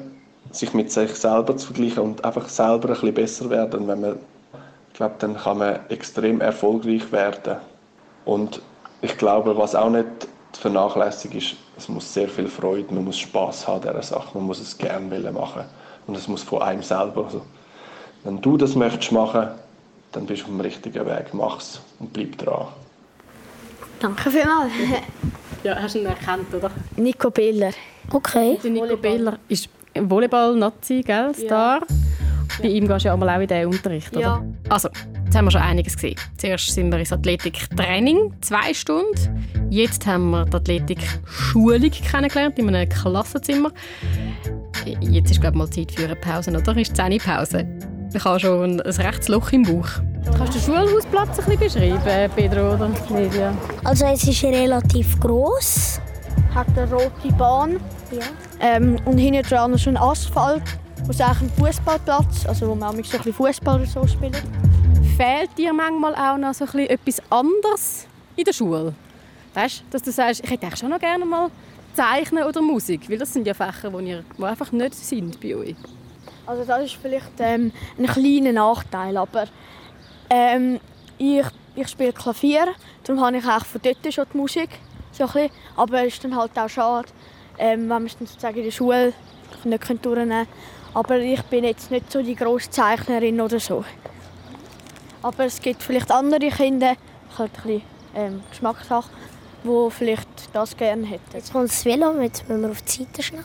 sich 0.52 0.74
mit 0.74 0.92
sich 0.92 1.12
selber 1.16 1.58
zu 1.58 1.68
vergleichen 1.68 2.04
und 2.04 2.24
einfach 2.24 2.48
selber 2.50 2.90
ein 2.90 2.94
bisschen 2.94 3.14
besser 3.14 3.50
werden. 3.50 3.88
Wenn 3.88 4.02
man, 4.02 4.20
ich 4.94 4.98
glaube, 4.98 5.16
dann 5.18 5.36
kann 5.36 5.58
man 5.58 5.80
extrem 5.90 6.40
erfolgreich 6.40 7.12
werden. 7.12 7.58
Und 8.26 8.62
ich 9.02 9.18
glaube, 9.18 9.58
was 9.58 9.74
auch 9.74 9.90
nicht 9.90 10.06
vernachlässigt 10.54 11.34
ist, 11.34 11.56
es 11.76 11.90
muss 11.90 12.14
sehr 12.14 12.30
viel 12.30 12.48
Freude, 12.48 12.94
man 12.94 13.06
muss 13.06 13.18
Spaß 13.18 13.68
haben 13.68 13.88
an 13.88 13.96
dieser 13.96 14.04
Sache, 14.04 14.38
man 14.38 14.46
muss 14.46 14.60
es 14.60 14.78
gerne 14.78 15.32
machen 15.32 15.64
und 16.06 16.16
es 16.16 16.28
muss 16.28 16.44
von 16.44 16.62
einem 16.62 16.84
selber. 16.84 17.26
Also, 17.26 17.42
wenn 18.24 18.40
du 18.40 18.56
das 18.56 18.76
möchtest 18.76 19.12
machen, 19.12 19.48
dann 20.12 20.28
bist 20.28 20.44
du 20.44 20.46
auf 20.46 20.52
dem 20.52 20.62
richtigen 20.62 21.06
Weg, 21.08 21.34
mach's 21.34 21.82
und 22.00 22.14
bleib 22.14 22.38
dran. 22.38 22.68
Danke 24.00 24.30
vielmals. 24.30 24.72
Ja, 25.64 25.76
hast 25.82 25.96
du 25.96 26.00
ihn 26.02 26.06
erkannt, 26.06 26.54
oder? 26.54 26.70
Nico 26.98 27.32
Biller. 27.32 27.72
Okay. 28.12 28.60
Der 28.64 28.70
Nico 28.70 28.98
Biller 28.98 29.40
ist 29.48 29.70
Volleyball-Nazi, 29.96 31.02
gell? 31.02 31.34
Star. 31.34 31.82
Bei 32.62 32.68
ihm 32.68 32.88
gehst 32.88 33.06
du 33.06 33.08
ja 33.08 33.14
einmal 33.14 33.30
auch 33.30 33.42
in 33.42 33.48
den 33.48 33.68
Unterricht, 33.68 34.12
oder? 34.16 34.22
Ja. 34.22 34.44
Also, 34.70 34.90
jetzt 35.26 35.36
haben 35.36 35.46
wir 35.46 35.52
schon 35.52 35.62
einiges 35.62 35.96
gesehen. 35.96 36.16
Zuerst 36.38 36.70
sind 36.70 36.92
wir 36.92 37.00
ins 37.00 37.12
Athletiktraining, 37.12 38.34
zwei 38.42 38.74
Stunden. 38.74 39.48
Jetzt 39.70 40.06
haben 40.06 40.32
wir 40.32 40.46
die 40.46 40.56
Athletik-Schulung 40.56 41.92
kennengelernt, 41.92 42.60
in 42.60 42.76
einem 42.76 42.90
Klassenzimmer. 42.90 43.72
Jetzt 45.02 45.32
ist, 45.32 45.42
glaube 45.42 45.56
ich, 45.56 45.60
mal 45.60 45.70
Zeit 45.70 45.92
für 45.92 46.06
eine 46.06 46.16
Pause, 46.16 46.52
oder? 46.52 46.78
Ist 46.78 46.98
die 46.98 47.20
Pause? 47.20 47.68
Ich 48.14 48.24
habe 48.24 48.40
schon 48.40 48.80
ein 48.80 48.80
rechtes 48.80 49.28
Loch 49.30 49.52
im 49.52 49.64
Bauch. 49.64 49.88
Kannst 50.38 50.56
du 50.56 50.60
den 50.60 50.62
Schulhausplatz 50.62 51.40
ein 51.40 51.58
bisschen 51.58 51.98
beschreiben, 52.00 52.32
Pedro 52.36 52.76
oder 52.76 52.92
Lydia? 53.10 53.54
Also 53.84 54.06
es 54.06 54.24
ist 54.28 54.44
relativ 54.44 55.20
groß. 55.20 56.00
Hat 56.54 56.68
eine 56.78 56.92
rote 56.92 57.34
Bahn. 57.38 57.80
Ja. 58.12 58.20
Ähm, 58.62 58.98
und 59.06 59.18
hinten 59.18 59.42
dran 59.42 59.74
ist 59.74 59.88
ein 59.88 59.98
Asphalt. 59.98 60.62
Wo 61.06 61.12
es 61.12 61.20
eigentlich 61.20 61.42
ein 61.42 61.50
Fußballplatz, 61.58 62.46
also 62.46 62.68
wo 62.70 62.76
man 62.76 62.92
so 62.92 62.98
ein 62.98 63.02
bisschen 63.02 63.34
Fußball 63.34 63.76
oder 63.76 63.86
so 63.86 64.08
spielt. 64.08 64.42
Fehlt 65.18 65.58
dir 65.58 65.74
manchmal 65.74 66.16
auch 66.16 66.38
noch 66.38 66.54
so 66.54 66.64
ein 66.64 66.72
bisschen 66.72 66.90
etwas 66.90 67.22
anderes 67.30 68.08
in 68.38 68.46
der 68.46 68.54
Schule? 68.54 68.94
Weißt 69.54 69.82
du, 69.82 69.84
dass 69.92 70.02
du 70.02 70.12
sagst, 70.12 70.44
ich 70.44 70.50
hätte 70.50 70.66
eigentlich 70.66 70.80
schon 70.80 70.90
noch 70.90 71.00
gerne 71.00 71.26
mal 71.26 71.50
Zeichnen 71.94 72.46
oder 72.46 72.62
Musik, 72.62 73.10
weil 73.10 73.18
das 73.18 73.34
sind 73.34 73.46
ja 73.46 73.54
Fächer, 73.54 73.90
die, 73.90 74.10
ihr, 74.10 74.24
die 74.38 74.44
einfach 74.44 74.72
nicht 74.72 74.96
sind 74.96 75.42
bei 75.42 75.56
euch. 75.56 75.76
Also 76.46 76.64
das 76.64 76.86
ist 76.86 76.98
vielleicht 77.02 77.34
ähm, 77.40 77.74
ein 77.98 78.06
kleiner 78.06 78.54
Nachteil, 78.54 79.18
aber 79.18 79.46
ähm, 80.30 80.80
ich, 81.18 81.46
ich 81.76 81.88
spiele 81.90 82.14
Klavier, 82.14 82.68
darum 83.04 83.22
habe 83.22 83.38
ich 83.38 83.46
auch 83.46 83.66
von 83.66 83.82
dort 83.84 84.14
schon 84.14 84.26
die 84.34 84.38
Musik. 84.38 84.70
So 85.12 85.26
ein 85.26 85.32
bisschen. 85.32 85.50
Aber 85.76 86.02
es 86.02 86.14
ist 86.14 86.24
dann 86.24 86.36
halt 86.36 86.58
auch 86.58 86.70
schade, 86.70 87.10
ähm, 87.58 87.82
wenn 87.82 87.88
man 87.88 88.06
es 88.06 88.18
dann 88.18 88.26
sozusagen 88.26 88.58
in 88.58 88.64
der 88.64 88.72
Schule 88.72 89.14
nicht 89.64 90.06
durchnehmen 90.06 90.30
kann. 90.30 90.48
Aber 90.94 91.18
ich 91.18 91.42
bin 91.44 91.64
jetzt 91.64 91.90
nicht 91.90 92.12
so 92.12 92.22
die 92.22 92.36
grosse 92.36 92.70
Zeichnerin 92.70 93.42
oder 93.42 93.60
so. 93.60 93.84
Aber 95.22 95.46
es 95.46 95.62
gibt 95.62 95.82
vielleicht 95.82 96.12
andere 96.12 96.50
Kinder, 96.50 96.96
halt 97.38 97.52
ein 97.56 97.64
bisschen 97.64 97.82
ähm, 98.16 98.44
Geschmackssache, 98.50 99.10
die 99.64 99.92
vielleicht 99.92 100.28
das 100.54 100.76
gerne 100.78 101.06
hätten. 101.06 101.34
Jetzt 101.34 101.52
kommt 101.52 101.70
das 101.70 101.84
Velo, 101.86 102.20
jetzt 102.22 102.48
müssen 102.48 102.62
wir 102.62 102.72
auf 102.72 102.82
die 102.82 103.04
Seite 103.04 103.24
schnell. 103.24 103.44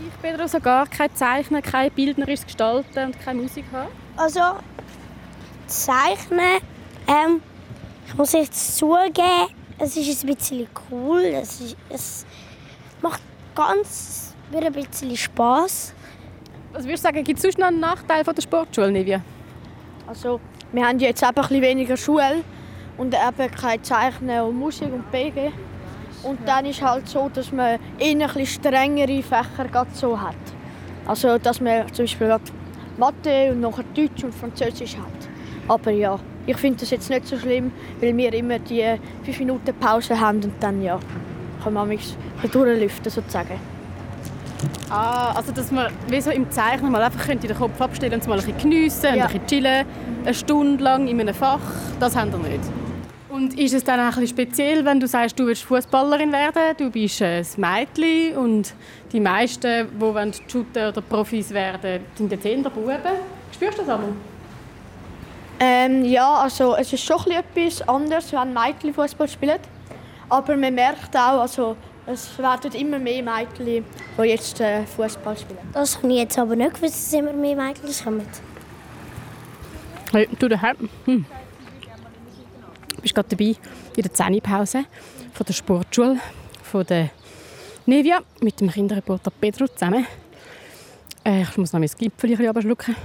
Ich 0.00 0.22
bin 0.22 0.40
also 0.40 0.60
gar 0.60 0.86
kein 0.86 1.12
Zeichnen, 1.14 1.62
kein 1.62 1.90
bildnerisches 1.90 2.46
Gestalten 2.46 3.06
und 3.06 3.20
keine 3.20 3.42
Musik 3.42 3.64
haben. 3.72 3.90
Also, 4.16 4.40
Zeichnen, 5.66 6.60
ähm, 7.08 7.40
ich 8.06 8.14
muss 8.14 8.32
jetzt 8.32 8.76
zugeben, 8.76 9.48
es 9.78 9.96
ist 9.96 10.24
ein 10.24 10.34
bisschen 10.34 10.68
cool. 10.90 11.22
Es, 11.24 11.60
ist, 11.60 11.76
es 11.88 12.26
macht 13.00 13.20
ganz 13.54 14.34
wieder 14.50 14.66
ein 14.66 14.72
bisschen 14.72 15.16
Spass. 15.16 15.92
Was 16.72 16.84
würdest 16.84 17.04
du 17.04 17.08
sagen, 17.08 17.24
gibt 17.24 17.38
es 17.38 17.42
sonst 17.42 17.58
noch 17.58 17.68
einen 17.68 17.80
Nachteil 17.80 18.24
von 18.24 18.34
der 18.34 18.42
Sportschule, 18.42 18.92
Nivia? 18.92 19.22
Also, 20.06 20.38
wir 20.72 20.86
haben 20.86 20.98
jetzt 20.98 21.22
eben 21.22 21.30
ein 21.30 21.34
bisschen 21.34 21.62
weniger 21.62 21.96
Schule 21.96 22.44
und 22.98 23.14
eben 23.14 23.50
kein 23.50 23.82
Zeichnen 23.82 24.42
und 24.42 24.58
Musik 24.58 24.92
und 24.92 25.10
BG. 25.10 25.50
Und 26.22 26.40
dann 26.46 26.66
ist 26.66 26.82
halt 26.82 27.08
so, 27.08 27.30
dass 27.32 27.52
man 27.52 27.78
ein 27.98 28.18
bisschen 28.18 28.46
strengere 28.46 29.22
Fächer 29.22 29.86
so 29.94 30.20
hat. 30.20 30.34
Also, 31.06 31.38
dass 31.38 31.60
man 31.60 31.92
zum 31.94 32.04
Beispiel 32.04 32.36
Mathe 32.98 33.52
und 33.52 33.60
nachher 33.60 33.84
Deutsch 33.94 34.24
und 34.24 34.34
Französisch 34.34 34.96
hat. 34.96 35.28
Aber 35.68 35.90
ja, 35.90 36.18
ich 36.46 36.56
finde 36.56 36.80
das 36.80 36.90
jetzt 36.90 37.08
nicht 37.08 37.26
so 37.26 37.38
schlimm, 37.38 37.72
weil 38.00 38.14
wir 38.14 38.32
immer 38.34 38.58
die 38.58 38.84
5 39.24 39.38
Minuten 39.38 39.74
Pause 39.74 40.20
haben 40.20 40.42
und 40.42 40.54
dann 40.60 40.82
ja, 40.82 40.98
kann 41.64 41.72
man 41.72 41.88
mich 41.88 42.14
durchlüften 42.42 43.10
sozusagen. 43.10 43.77
Ah, 44.90 45.32
also 45.32 45.52
dass 45.52 45.70
man 45.70 45.92
wie 46.08 46.20
so 46.20 46.30
im 46.30 46.50
Zeichnen 46.50 46.90
mal 46.90 47.02
einfach 47.02 47.26
könnte 47.26 47.46
den 47.46 47.56
Kopf 47.56 47.80
abstellen 47.80 48.14
und 48.14 48.20
es 48.20 48.26
mal 48.26 48.38
ein 48.38 48.44
bisschen 48.44 48.58
geniessen 48.58 49.04
ja. 49.04 49.12
und 49.12 49.20
ein 49.20 49.26
bisschen 49.26 49.46
chillen, 49.46 49.86
eine 50.24 50.34
Stunde 50.34 50.82
lang 50.82 51.08
in 51.08 51.20
einem 51.20 51.34
Fach, 51.34 51.60
das 52.00 52.16
haben 52.16 52.32
wir 52.32 52.38
nicht. 52.38 52.64
Und 53.28 53.58
ist 53.58 53.74
es 53.74 53.84
dann 53.84 54.00
auch 54.00 54.04
ein 54.04 54.20
bisschen 54.20 54.28
speziell, 54.28 54.84
wenn 54.84 54.98
du 54.98 55.06
sagst, 55.06 55.38
du 55.38 55.46
willst 55.46 55.62
Fußballerin 55.64 56.32
werden, 56.32 56.76
du 56.76 56.90
bist 56.90 57.20
ein 57.22 57.46
Mädchen 57.56 58.36
und 58.36 58.74
die 59.12 59.20
meisten, 59.20 59.86
die 60.00 60.50
Shooter 60.50 60.88
oder 60.88 61.02
Profis 61.02 61.50
werden, 61.50 62.00
sind 62.14 62.32
jetzt 62.32 62.46
eher 62.46 62.56
Buben. 62.70 62.96
Spürst 63.52 63.78
du 63.78 63.82
das 63.82 63.90
einmal? 63.90 64.12
Ähm, 65.60 66.04
ja, 66.04 66.34
also 66.34 66.76
es 66.76 66.92
ist 66.92 67.04
schon 67.04 67.30
etwas 67.30 67.86
anderes, 67.86 68.32
wenn 68.32 68.52
Mädchen 68.52 68.94
Fußball 68.94 69.28
spielen. 69.28 69.58
Aber 70.28 70.56
man 70.56 70.74
merkt 70.74 71.16
auch, 71.16 71.40
also 71.40 71.76
es 72.10 72.38
werden 72.38 72.72
immer 72.72 72.98
mehr 72.98 73.22
Mädchen, 73.22 73.84
die 74.16 74.22
jetzt 74.22 74.60
äh, 74.60 74.84
Fußball 74.86 75.36
spielen. 75.36 75.58
Das 75.72 75.98
habe 75.98 76.08
ich 76.08 76.18
jetzt 76.18 76.38
aber 76.38 76.56
nicht 76.56 76.74
gewusst, 76.74 76.94
dass 76.94 77.12
immer 77.12 77.32
mehr 77.32 77.56
Mädchen 77.56 78.04
kommen. 78.04 78.26
Hey, 80.12 80.28
du 80.38 80.48
daheim. 80.48 80.88
Hm. 81.04 81.26
Du 82.96 83.02
bist 83.02 83.14
gerade 83.14 83.28
dabei 83.28 83.54
in 83.96 84.02
der 84.02 84.12
Zähnepause 84.12 84.84
von 85.32 85.46
der 85.46 85.52
Sportschule 85.52 86.18
von 86.62 86.84
der 86.84 87.10
Nevia 87.86 88.20
mit 88.40 88.60
dem 88.60 88.70
Kinderreporter 88.70 89.30
Pedro 89.30 89.68
zusammen. 89.68 90.06
Äh, 91.24 91.42
ich 91.42 91.56
muss 91.56 91.72
noch 91.72 91.80
mein 91.80 91.90
Gipfel 91.96 92.30
ein 92.30 92.38
bisschen 92.38 92.62
schlucken. 92.62 92.96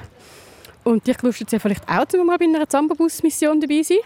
Und 0.83 1.05
dich 1.07 1.21
lust 1.21 1.51
ja 1.51 1.59
vielleicht 1.59 1.87
auch, 1.87 2.05
mal 2.25 2.37
bei 2.37 2.45
einer 2.45 2.67
Zambabus-Mission 2.67 3.61
dabei 3.61 3.83
sein. 3.83 3.97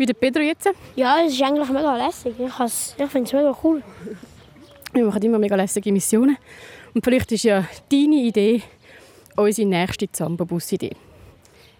Wie 0.00 0.06
der 0.06 0.14
Pedro 0.14 0.40
jetzt. 0.40 0.66
Ja, 0.96 1.20
es 1.22 1.34
ist 1.34 1.42
eigentlich 1.42 1.68
mega 1.68 1.94
lässig. 1.94 2.32
Ich, 2.38 2.46
ich 2.46 3.10
finde 3.10 3.28
es 3.28 3.32
mega 3.34 3.54
cool. 3.62 3.82
Wir 4.94 5.04
machen 5.04 5.22
immer 5.22 5.38
mega 5.38 5.54
lässige 5.56 5.92
Missionen. 5.92 6.38
Und 6.94 7.04
vielleicht 7.04 7.30
ist 7.32 7.42
ja 7.42 7.66
deine 7.92 8.14
Idee 8.14 8.62
unsere 9.36 9.68
nächste 9.68 10.10
Zambabus-Idee. 10.10 10.96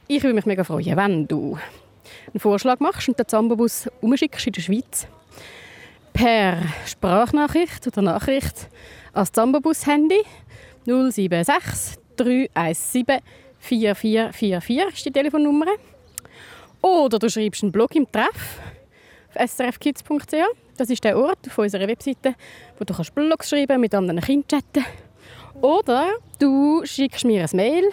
Ich 0.07 0.23
würde 0.23 0.35
mich 0.35 0.45
mega 0.45 0.65
freuen, 0.65 0.99
wenn 0.99 1.29
du 1.29 1.57
einen 2.27 2.41
Vorschlag 2.41 2.79
machst 2.79 3.09
und 3.09 3.19
den 3.19 3.27
Zambabus 3.27 3.89
umschickst 4.03 4.49
in 4.49 4.53
der 4.53 4.61
Schweiz. 4.61 5.07
Per 6.13 6.59
Sprachnachricht 6.85 7.87
oder 7.87 8.03
Nachricht 8.03 8.69
als 9.15 9.33
Zambabus-Handy 9.33 10.21
076 10.85 11.99
317 12.17 13.21
4444 13.61 14.95
ist 14.95 15.07
die 15.07 15.11
Telefonnummer. 15.11 15.69
Oder 16.83 17.19
du 17.19 17.29
schreibst 17.29 17.63
einen 17.63 17.73
Blog 17.73 17.95
im 17.95 18.11
Treff 18.11 18.59
auf 19.35 19.51
srfkids.ch. 19.51 20.35
Das 20.77 20.89
ist 20.89 21.05
der 21.05 21.19
Ort 21.19 21.47
auf 21.47 21.59
unserer 21.59 21.87
Webseite, 21.87 22.35
wo 22.79 22.85
du 22.85 22.95
kannst 22.95 23.15
Blogs 23.15 23.51
schreiben 23.51 23.81
mit 23.81 23.95
anderen 23.95 24.21
Kindern 24.21 24.49
chatten 24.49 24.85
Oder 25.61 26.09
du 26.39 26.83
schickst 26.85 27.25
mir 27.25 27.43
ein 27.43 27.57
Mail 27.57 27.91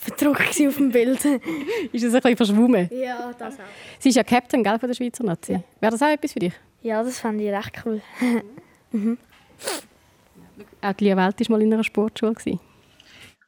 verdruckt 0.00 0.60
auf 0.66 0.76
dem 0.76 0.90
Bild. 0.90 1.24
ist 1.92 2.02
es 2.02 2.14
ein 2.14 2.20
bisschen 2.20 2.36
verschwommen? 2.36 2.88
Ja, 2.92 3.32
das 3.38 3.54
auch. 3.54 3.64
Sie 3.98 4.08
ist 4.08 4.14
ja 4.16 4.24
Captain 4.24 4.64
gell, 4.64 4.78
von 4.78 4.88
der 4.88 4.94
Schweizer 4.94 5.24
Nazi. 5.24 5.52
Ja. 5.52 5.62
Wäre 5.80 5.92
das 5.92 6.02
auch 6.02 6.08
etwas 6.08 6.32
für 6.32 6.38
dich? 6.38 6.54
Ja, 6.82 7.02
das 7.02 7.20
fand 7.20 7.40
ich 7.40 7.50
recht 7.50 7.82
cool. 7.84 8.00
mhm. 8.92 9.18
Auch 10.80 10.92
die 10.94 11.04
Lia 11.04 11.16
Welt 11.16 11.38
war 11.38 11.56
mal 11.56 11.62
in 11.62 11.74
einer 11.74 11.84
Sportschule. 11.84 12.32
Gewesen. 12.32 12.60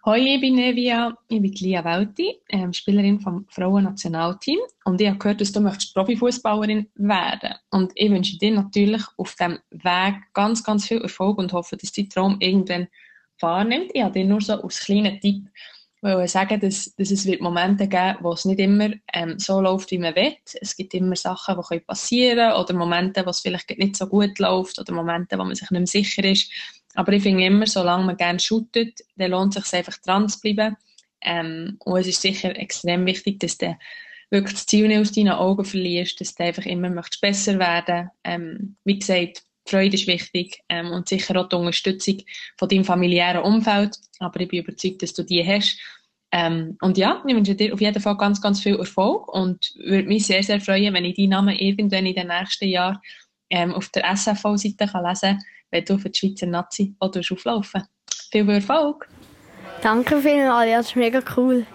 Hallo, 0.05 0.17
ich 0.17 0.41
bin 0.41 0.57
Nevia, 0.57 1.17
ich 1.29 1.41
bin 1.41 1.53
Lia 1.53 1.85
Welti, 1.85 2.37
ähm, 2.49 2.73
Spielerin 2.73 3.21
vom 3.21 3.47
Frauennationalteam 3.49 4.59
und 4.85 5.01
ich 5.01 5.07
habe 5.07 5.19
gehört, 5.19 5.41
dass 5.41 5.53
du 5.53 5.61
möchtest 5.61 5.95
Profifußballerin 5.95 6.89
werden 6.97 7.55
und 7.71 7.93
ich 7.95 8.11
wünsche 8.11 8.37
dir 8.37 8.51
natürlich 8.51 9.03
auf 9.17 9.37
diesem 9.37 9.61
Weg 9.71 10.15
ganz, 10.35 10.65
ganz 10.65 10.89
viel 10.89 11.01
Erfolg 11.01 11.39
und 11.39 11.53
hoffe, 11.53 11.77
dass 11.77 11.93
dein 11.93 12.09
Traum 12.09 12.37
irgendwann 12.41 12.89
wahrnimmt. 13.41 13.93
Ich 13.95 14.03
habe 14.03 14.13
dir 14.13 14.25
nur 14.25 14.41
so 14.41 14.55
als 14.55 14.81
kleinen 14.81 15.21
Tipp 15.21 15.47
wollen 16.03 16.27
sagen, 16.29 16.61
dass, 16.61 16.95
dass 16.97 17.11
es 17.11 17.27
wird 17.27 17.41
Momente 17.41 17.87
geben 17.87 18.19
wo 18.21 18.33
es 18.33 18.45
nicht 18.45 18.59
immer 18.59 18.91
ähm, 19.13 19.39
so 19.39 19.61
läuft, 19.61 19.91
wie 19.93 19.99
man 19.99 20.17
will. 20.17 20.35
Es 20.61 20.77
gibt 20.77 20.95
immer 20.95 21.17
Sachen, 21.17 21.57
die 21.71 21.81
passieren 21.81 22.51
können 22.51 22.61
oder 22.61 22.75
Momente, 22.75 23.25
wo 23.25 23.31
es 23.31 23.41
vielleicht 23.41 23.71
nicht 23.79 23.97
so 23.97 24.07
gut 24.07 24.39
läuft 24.39 24.79
oder 24.81 24.93
Momente, 24.93 25.39
wo 25.39 25.45
man 25.45 25.55
sich 25.55 25.71
nicht 25.71 25.79
mehr 25.79 25.87
sicher 25.87 26.25
ist. 26.25 26.51
Aber 26.95 27.13
ich 27.13 27.23
finde 27.23 27.45
immer, 27.45 27.67
solange 27.67 28.05
man 28.05 28.17
gerne 28.17 28.41
shootet, 28.41 29.01
dann 29.17 29.31
lohnt 29.31 29.57
es 29.57 29.71
sich 29.71 29.79
einfach 29.79 29.97
dran 29.99 30.29
zu 30.29 30.41
bleiben. 30.41 30.77
Ähm, 31.23 31.77
und 31.85 32.01
es 32.01 32.09
ist 32.09 32.21
sicher 32.21 32.57
extrem 32.57 33.07
wichtig, 33.07 33.39
dass 33.41 33.57
du 33.59 33.77
wirklich 34.31 34.55
das 34.55 34.67
Ziel 34.67 34.89
nicht 34.89 34.99
aus 34.99 35.13
deinen 35.13 35.33
Augen 35.33 35.65
verlierst, 35.65 36.21
dass 36.21 36.35
du 36.35 36.43
einfach 36.43 36.67
immer 36.67 36.91
möchtest 36.91 37.21
besser 37.21 37.59
werden 37.59 38.11
ähm, 38.25 38.77
Wie 38.85 38.99
gesagt, 38.99 39.45
die 39.67 39.71
Freude 39.71 39.95
ist 39.95 40.07
wichtig 40.07 40.61
ähm, 40.69 40.91
und 40.91 41.09
sicher 41.09 41.41
auch 41.41 41.49
die 41.49 41.57
Unterstützung 41.57 42.19
von 42.59 42.69
deinem 42.69 42.85
familiären 42.85 43.43
Umfeld. 43.43 43.97
Aber 44.19 44.41
ich 44.41 44.49
bin 44.49 44.63
überzeugt, 44.63 45.03
dass 45.03 45.15
du 45.15 45.23
die 45.23 45.47
hast. 45.47 45.79
Ähm, 46.33 46.77
und 46.81 46.97
ja, 46.97 47.23
ich 47.27 47.35
wünsche 47.35 47.55
dir 47.55 47.75
auf 47.75 47.81
jeden 47.81 48.01
Fall 48.01 48.17
ganz, 48.17 48.41
ganz 48.41 48.61
viel 48.61 48.77
Erfolg 48.77 49.29
und 49.29 49.73
würde 49.77 50.09
mich 50.09 50.27
sehr, 50.27 50.43
sehr 50.43 50.61
freuen, 50.61 50.95
wenn 50.95 51.05
ich 51.05 51.17
deinen 51.17 51.31
Namen 51.31 51.57
irgendwann 51.57 52.07
in 52.07 52.15
den 52.15 52.29
nächsten 52.29 52.69
Jahren 52.69 52.99
ähm, 53.51 53.75
auf 53.75 53.91
der 53.91 54.11
SFV-Seite 54.11 54.85
lesen 54.85 54.91
kann, 54.91 55.39
wenn 55.71 55.85
du 55.85 55.99
für 55.99 56.09
die 56.09 56.19
Schweizer 56.19 56.47
Nazi 56.47 56.95
auch 56.99 57.15
auflaufen 57.15 57.83
Viel 58.31 58.49
Erfolg! 58.49 59.09
Danke 59.83 60.21
vielmals, 60.21 60.71
ja, 60.71 60.77
das 60.79 60.87
ist 60.87 60.97
mega 60.97 61.21
cool. 61.37 61.67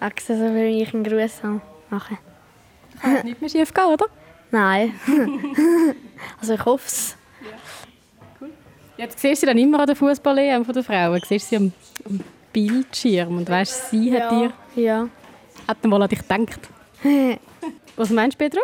Extra 0.00 0.34
so 0.34 0.54
will 0.54 0.82
ich 0.82 0.92
einen 0.92 1.04
Gruß 1.04 1.42
machen. 1.88 2.18
Kann 3.00 3.24
nicht 3.24 3.40
mehr 3.40 3.48
schief 3.48 3.72
gehen, 3.72 3.84
oder? 3.84 4.06
Nein. 4.50 4.92
also 6.40 6.54
ich 6.54 6.64
hoffe 6.64 6.86
es. 6.86 7.16
Ja. 7.40 7.56
Cool. 8.40 8.50
Jetzt 8.96 9.18
siehst 9.18 9.42
du 9.42 9.46
dann 9.46 9.58
immer 9.58 9.80
an 9.80 9.86
der 9.86 9.96
fußball 9.96 10.64
von 10.64 10.74
der 10.74 10.84
Frauen. 10.84 11.20
Siehst 11.26 11.48
sie 11.48 11.56
am, 11.56 11.72
am 12.04 12.20
Bildschirm 12.52 13.38
und 13.38 13.48
weißt, 13.48 13.90
sie 13.90 14.10
ja. 14.10 14.20
hat 14.20 14.30
dir... 14.32 14.52
Ja. 14.82 15.08
Hat 15.68 15.84
mal 15.84 16.02
an 16.02 16.08
dich 16.08 16.18
gedacht. 16.20 16.60
Was 17.96 18.10
meinst 18.10 18.40
du, 18.40 18.44
Pedro? 18.44 18.60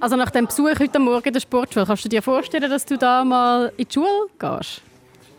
Also 0.00 0.16
nach 0.16 0.30
dem 0.30 0.46
Besuch 0.46 0.80
heute 0.80 0.98
Morgen 0.98 1.28
in 1.28 1.32
der 1.32 1.40
Sportschule, 1.40 1.86
kannst 1.86 2.04
du 2.04 2.08
dir 2.08 2.22
vorstellen, 2.22 2.68
dass 2.68 2.84
du 2.84 2.98
da 2.98 3.24
mal 3.24 3.72
in 3.76 3.86
die 3.86 3.94
Schule 3.94 4.26
gehst? 4.38 4.82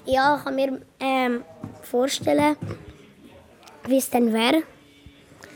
Ja, 0.05 0.37
ich 0.37 0.43
kann 0.43 0.55
mir 0.55 0.81
ähm, 0.99 1.43
vorstellen, 1.81 2.55
wie 3.87 3.97
es 3.97 4.09
dann 4.09 4.31
wäre. 4.31 4.63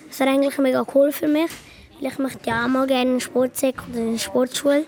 Das 0.07 0.19
wäre 0.19 0.31
eigentlich 0.31 0.57
mega 0.57 0.85
cool 0.93 1.11
für 1.11 1.27
mich. 1.27 1.51
Ich 1.99 2.17
möchte 2.19 2.49
ja 2.49 2.65
auch 2.65 2.67
mal 2.67 2.85
gerne 2.85 3.11
einen 3.11 3.19
Sportsek 3.19 3.75
oder 3.89 4.01
eine 4.01 4.19
Sportschule. 4.19 4.85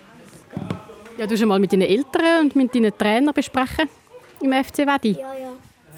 Ja, 1.20 1.26
du 1.26 1.36
schon 1.36 1.48
mal 1.48 1.58
mit 1.58 1.70
deinen 1.70 1.82
Eltern 1.82 2.44
und 2.46 2.56
mit 2.56 2.74
deinen 2.74 2.96
Trainern 2.96 3.34
besprechen 3.34 3.90
im 4.40 4.52
FC 4.54 4.78
Wedi? 4.86 5.18
Ja, 5.20 5.34
ja. 5.34 5.52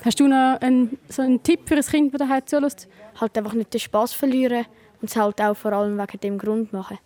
Hast 0.05 0.19
du 0.19 0.27
noch 0.27 0.61
einen, 0.61 0.99
so 1.09 1.23
einen 1.23 1.41
Tipp 1.41 1.61
für 1.65 1.77
ein 1.77 1.83
Kind, 1.83 2.13
das 2.13 2.19
daheim 2.19 2.45
zulässt? 2.45 2.89
Halt 3.21 3.39
einfach 3.39 3.53
nicht 3.53 3.73
den 3.73 3.79
Spass 3.79 4.13
verlieren 4.13 4.67
und 5.01 5.09
es 5.09 5.15
halt 5.15 5.41
auch 5.41 5.55
vor 5.55 5.75
allem 5.75 5.97
wegen 5.97 6.21
dem 6.21 6.39
Grund 6.39 6.73
machen. 6.73 6.99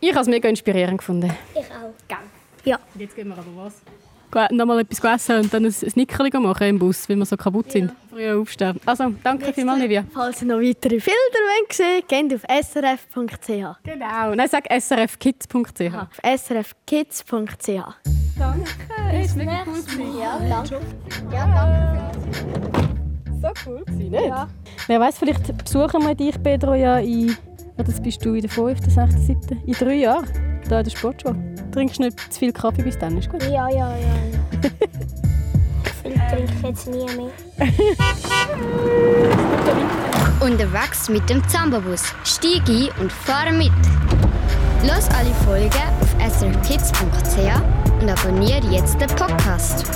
Ich 0.00 0.10
habe 0.10 0.22
es 0.22 0.26
mega 0.26 0.48
inspirierend 0.48 0.98
gefunden. 0.98 1.30
Ich 1.52 1.60
auch. 1.60 1.94
Gell? 2.08 2.18
Ja. 2.64 2.80
Jetzt 2.98 3.14
gehen 3.14 3.28
wir 3.28 3.38
aber 3.38 3.46
was? 3.54 3.82
Nochmal 4.50 4.80
etwas 4.80 5.02
essen 5.02 5.40
und 5.40 5.54
dann 5.54 5.64
ein 5.64 5.74
Nickerli 5.94 6.30
machen 6.38 6.66
im 6.66 6.78
Bus, 6.78 7.08
weil 7.08 7.16
wir 7.16 7.24
so 7.24 7.36
kaputt 7.36 7.70
sind. 7.72 7.90
Ja. 7.90 7.96
Früher 8.10 8.40
aufstehen. 8.40 8.80
Also, 8.84 9.12
danke 9.22 9.52
vielmals, 9.52 9.80
Livia. 9.80 10.04
Falls 10.12 10.42
ihr 10.42 10.48
noch 10.48 10.60
weitere 10.60 10.98
Bilder 10.98 11.10
sehen 11.70 11.98
wollt, 11.98 12.08
geht 12.08 12.34
auf 12.34 12.42
srf.ch. 12.66 13.82
Genau. 13.84 14.34
Nein, 14.34 14.48
sag 14.48 14.66
srfkids.ch. 14.70 15.94
Auf 15.94 16.40
srfkids.ch. 16.40 17.68
Danke. 18.38 18.70
Das 19.12 19.26
ist 19.26 19.36
mega 19.36 19.64
cool. 19.66 20.20
Ja, 20.20 20.38
danke. 20.48 20.80
Ja, 21.32 21.46
danke. 21.46 22.94
So 23.40 23.48
cool 23.66 23.84
gewesen, 23.84 24.10
nicht? 24.10 24.24
Ja. 24.24 24.48
Wer 24.86 25.00
weiß, 25.00 25.18
vielleicht 25.18 25.56
besuchen 25.64 26.06
wir 26.06 26.14
dich, 26.14 26.42
Pedro, 26.42 26.74
ja 26.74 26.98
in 26.98 27.36
das 27.76 28.00
bist 28.00 28.24
du 28.24 28.34
in 28.34 28.42
der 28.42 28.50
5., 28.50 28.78
6., 28.86 29.14
7., 29.26 29.62
in 29.66 29.72
drei 29.74 29.94
Jahren, 29.94 30.28
hier 30.68 30.78
in 30.78 30.84
der 30.84 30.90
Sportschule. 30.90 31.36
Trinkst 31.72 31.98
du 31.98 32.02
nicht 32.04 32.32
zu 32.32 32.38
viel 32.38 32.52
Kaffee 32.52 32.82
bis 32.82 32.98
dann, 32.98 33.18
ist 33.18 33.30
gut? 33.30 33.42
Ja, 33.44 33.68
ja, 33.68 33.96
ja. 33.96 34.14
ich 36.04 36.14
trinke 36.30 36.68
jetzt 36.68 36.88
nie 36.88 37.06
mehr. 37.16 37.30
Unterwegs 40.40 41.08
mit 41.08 41.28
dem 41.28 41.46
Zambabus. 41.48 42.02
Steig 42.24 42.68
ein 42.68 42.88
und 43.00 43.12
fahre 43.12 43.52
mit. 43.52 43.72
Los 44.82 45.08
alle 45.10 45.32
Folgen 45.46 45.72
auf 46.00 46.38
srkids.ch 46.38 48.00
und 48.00 48.08
abonniere 48.10 48.66
jetzt 48.70 49.00
den 49.00 49.08
Podcast. 49.08 49.86